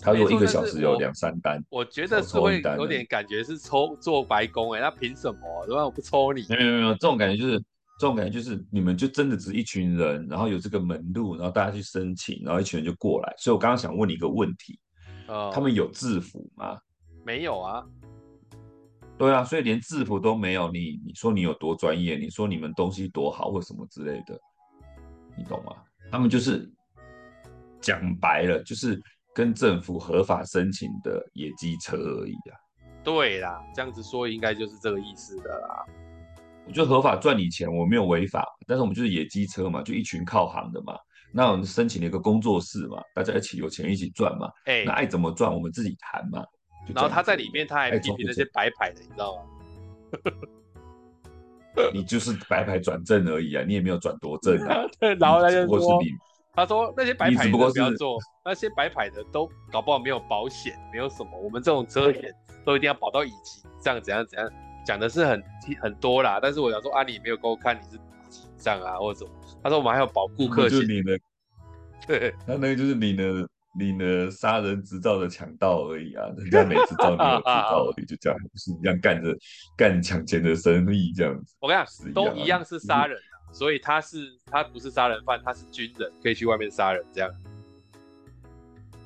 [0.00, 5.66] 他如果一个小时有两三单我，我觉得是会有点感觉是抽做白工哎、欸，那凭什么？
[5.66, 5.84] 对吧？
[5.84, 6.46] 我不抽你？
[6.48, 7.58] 没有没有没有，这种感觉就是
[7.98, 13.34] 这种感觉就是你们就真的只一群人，然后有这个门路，然后大家去申请，然后一群人就过来。
[13.38, 14.78] 所以我刚刚想问你一个问题，
[15.26, 16.78] 呃，他们有制服吗？
[17.24, 17.84] 没有啊。
[19.18, 22.16] 对啊，所以连制服都没有，你你说你有多专业？
[22.16, 24.38] 你说你们东西多好或什么之类的，
[25.36, 25.72] 你懂吗？
[26.10, 26.70] 他们就是
[27.80, 29.00] 讲白了就是。
[29.38, 32.58] 跟政府合法申请的野鸡车而已啊。
[33.04, 35.86] 对啦，这样子说应该就是这个意思的啦。
[36.66, 40.92] 我觉得合法赚你钱，我没有违法，但是我们就是野鸡车嘛，就一群靠行的嘛。
[41.32, 44.48] 那我们申请了一个工作室嘛，大家一起有钱一起赚嘛。
[44.64, 46.42] 哎、欸，那爱怎么赚我们自己谈嘛。
[46.92, 49.42] 然后他在里面他还批评那些白牌的，你知道吗？
[51.94, 54.82] 你就是白牌转正而已啊，你也没有转多正啊。
[54.98, 56.02] 对然后他就说。
[56.58, 61.30] 他说那些白牌的不要做，那些白牌的都搞不好没有保险，没有什么。
[61.40, 62.34] 我们这种车险
[62.66, 64.50] 都一定要保到乙级，这样怎样怎样，
[64.84, 65.40] 讲的是很
[65.80, 66.40] 很多啦。
[66.42, 67.96] 但是我想说啊，你没有给我看你是
[68.28, 69.30] 几张啊，或者什么？
[69.62, 70.80] 他说我们还要保顾客险。
[70.80, 71.16] 就是你的，
[72.08, 73.48] 对，他那个就是你的
[73.78, 79.32] 你的杀人执照的强盗而已啊，人家没执照，你有执照而已，就这样，不是一样干着
[79.76, 81.54] 干抢钱的生意这样子。
[81.60, 83.16] 我跟你讲，都一样是杀人。
[83.52, 87.30] 所以他是他不是杀人犯，他是军人，可以去外面杀人这样。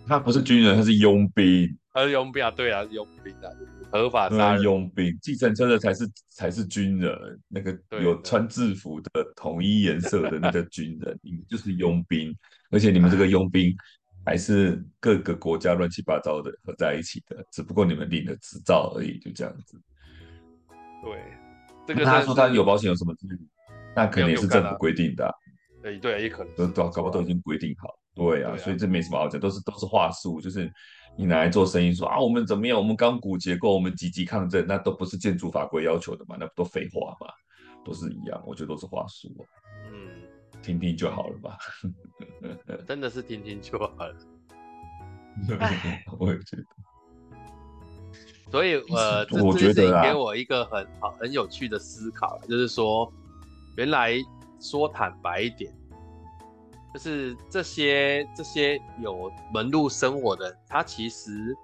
[0.07, 1.76] 他不是军人，他是佣兵。
[1.95, 3.49] 他是佣兵啊，对啊，是佣兵啊，
[3.90, 4.62] 合法杀人。
[4.62, 12.34] 佣兵，计程车的才是才是军人，那个有穿制服的统一颜色的那个军人，你们就是佣兵。
[12.70, 13.74] 而且你们这个佣兵
[14.24, 19.80] 还是各个国家乱七八糟的合在一起的，只不过你们领了执照而已，就这样子。
[21.05, 21.22] 对，
[21.86, 23.14] 这个他说他有保险有什么？
[23.95, 25.34] 那肯定是政府规定的，啊，
[25.82, 30.70] 对对，也可能都都搞不好都已经规定好，对啊，对啊，所以这没什么好讲，都是都是话术，就是
[31.16, 37.30] 你拿来做生意说啊，我们怎么样，我们钢骨结构，我们积极抗震，那都不是建筑法规要求的嘛，那不都废话嘛，
[37.84, 39.28] 都是一样，我觉得都是话术，
[39.93, 40.09] 嗯，
[40.62, 41.59] 听听就好了吧，
[42.88, 44.16] 真的是听听就好了，
[46.18, 46.64] 我也觉得，
[48.51, 53.12] 所以呃， 我觉得给我一个很好很有趣的思考，就是说。
[53.76, 54.12] 原来
[54.60, 55.72] 说坦白一点，
[56.92, 61.56] 就是这些这些有门路生活的人，他其实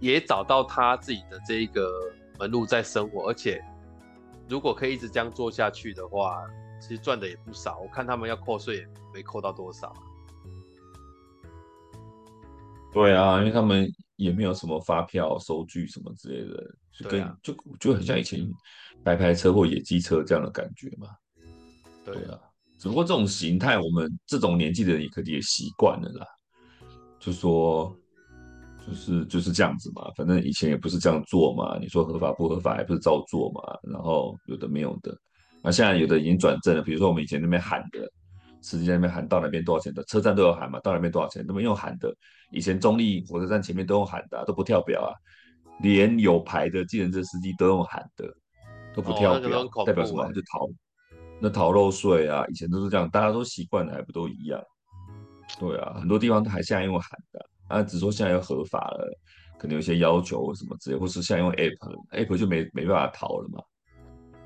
[0.00, 1.90] 也找到他自己的这一个
[2.38, 3.62] 门路在生活，而且
[4.48, 6.46] 如果可以一直这样做下去的话，
[6.80, 7.78] 其实赚的也不少。
[7.78, 9.92] 我看他们要扣税也没扣到多少。
[12.92, 18.44] 对啊，因为他们也没有什么发票、收据什么之类的，就跟、啊、就就很像以前
[19.04, 21.06] 白牌车或野鸡车这样的感觉嘛。
[22.12, 22.38] 对啊，
[22.78, 26.26] 只不过这种形态，我们这种年纪的人也可以也习惯了啦。
[27.18, 27.94] 就说，
[28.86, 31.78] 就是就是这样子嘛，反正以前也不是这样做嘛。
[31.78, 33.60] 你说合法不合法，还不是照做嘛。
[33.82, 35.14] 然后有的没有的，
[35.62, 36.82] 那现在有的已经转正了。
[36.82, 38.10] 比如说我们以前那边喊的，
[38.62, 42.10] 司机在那边喊到哪边多少钱的，车站都有喊嘛，到哪边多少钱，那边用喊的。
[42.52, 45.12] 以前中立火车站前面都用喊的啊，都不跳表啊，
[45.82, 48.26] 连有牌的计程车司机都用喊的，
[48.94, 50.26] 都不跳表，哦，代表什么？
[50.32, 50.66] 就逃。
[51.40, 54.62] 那逃漏税啊，以前都是这样，大家都习惯了，还不都一样？
[55.58, 59.18] 对啊，很多地方还现在用喊的，啊，只说现在要合法了，
[59.58, 63.60] 可能有些要求或什么之类，或是现在用 app，app 就没没办法逃了嘛，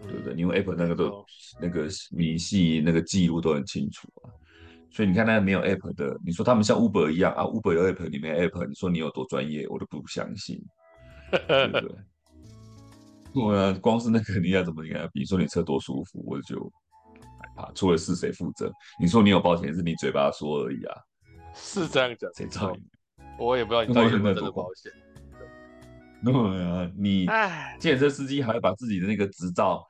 [0.03, 0.35] 嗯、对不对？
[0.35, 1.25] 你用 app 那个都、嗯、
[1.61, 4.33] 那个明细那个记录都很清楚啊，
[4.91, 10.59] 所以你看那个没有 app 的，你说他们像 Uber 一样啊，Uber 有 app，你没 app，你说你有多专业，我都不相信，
[11.31, 11.97] 对不对？
[13.35, 15.07] 对啊，光是那个你要怎么样？
[15.13, 16.73] 比如说你车多舒服，我就。
[17.57, 18.73] 啊，出了事谁负责？
[19.01, 20.95] 你说你有保险，是你嘴巴说而已啊，
[21.55, 22.31] 是这样讲。
[22.35, 22.77] 谁知道？
[23.39, 24.93] 我也不知道你到底有没有真的保险。
[26.25, 26.33] 对
[26.63, 27.27] 啊，你
[27.79, 29.85] 计程车司机还会把自己的那个执照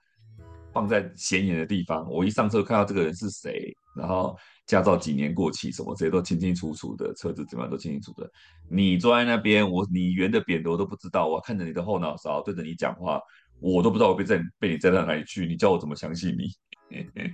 [0.73, 2.11] 放在显眼的地方。
[2.11, 4.37] 我一上车看到这个人是谁，然后
[4.67, 8.31] 驾照几年过期，什么这些都清清楚楚的，车子怎么样都清清楚楚的。
[8.69, 13.21] 你坐在那边，我你圆的扁的我都不知道，我看着你的后脑勺对着你讲话，
[13.61, 16.49] 我都不知道我被在被你载到哪里去，你叫我怎么相信你？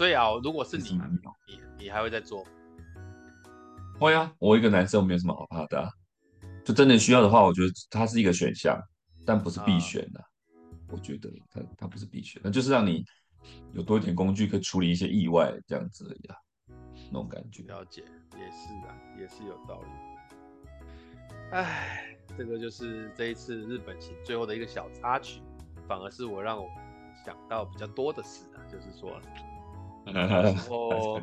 [0.00, 0.98] 所以啊，如果是你，
[1.46, 2.42] 你你还会再做？
[3.98, 5.90] 会啊，我一个男生，我没有什么好怕的啊。
[6.64, 8.82] 就真的需要的话，我觉得它是一个选项，
[9.26, 10.18] 但不是必选的。
[10.18, 10.24] 啊、
[10.88, 13.04] 我觉得它它不是必选，那就是让你
[13.74, 16.36] 有多一点工具可以处理一些意外这样子而已啊，
[17.10, 17.62] 那种感觉。
[17.64, 18.02] 了解，
[18.38, 19.88] 也是啊，也是有道理。
[21.52, 25.42] 哎，这个就是这一次日本行最后的一个小插曲，
[25.86, 26.66] 反而是我让我
[27.22, 29.20] 想到比较多的事啊，就是说，
[30.14, 31.20] 然后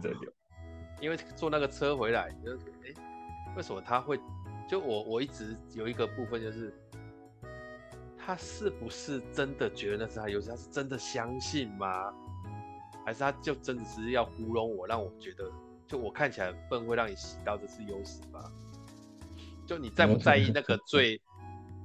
[0.99, 2.93] 因为坐那个车回来，就是哎，
[3.55, 4.19] 为什么他会？
[4.67, 6.73] 就我我一直有一个部分就是，
[8.17, 10.49] 他是不是真的觉得那是他优势？
[10.49, 12.13] 他是真的相信吗？
[13.05, 15.49] 还是他就真的只是要糊弄我，让我觉得
[15.87, 18.43] 就我看起来笨，会让你洗到这是优势吗？
[19.65, 21.21] 就你在不在意那个最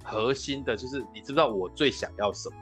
[0.02, 2.56] 核心的，就是你知不知道我最想要什么？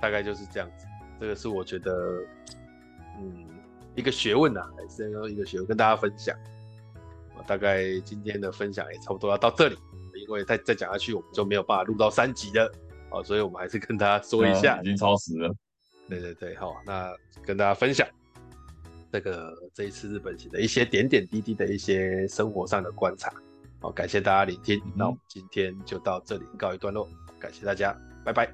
[0.00, 0.86] 大概就是这样子。
[1.20, 1.92] 这个是我觉得，
[3.18, 3.46] 嗯。
[3.94, 6.36] 一个学问呐、啊，还是一个学问，跟大家分享。
[7.48, 9.76] 大概今天的分享也差不多要到这里，
[10.14, 12.72] 因为再再讲下去，我们就没有办法录到三集了。
[13.10, 15.52] 哦，所以我们还是跟大家说一下，已经超时了。
[16.08, 17.12] 对对对，好，那
[17.44, 18.06] 跟大家分享
[19.10, 23.32] 这个这一次日本行的一些点点滴滴的一些生活上的观察。
[23.80, 27.08] 好，感谢大家聆听，嗯、那我们今天就到这里告一段落，
[27.40, 28.48] 感谢大家，拜拜，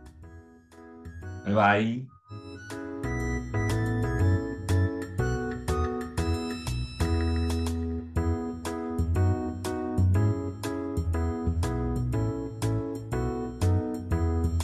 [1.45, 2.14] 拜拜。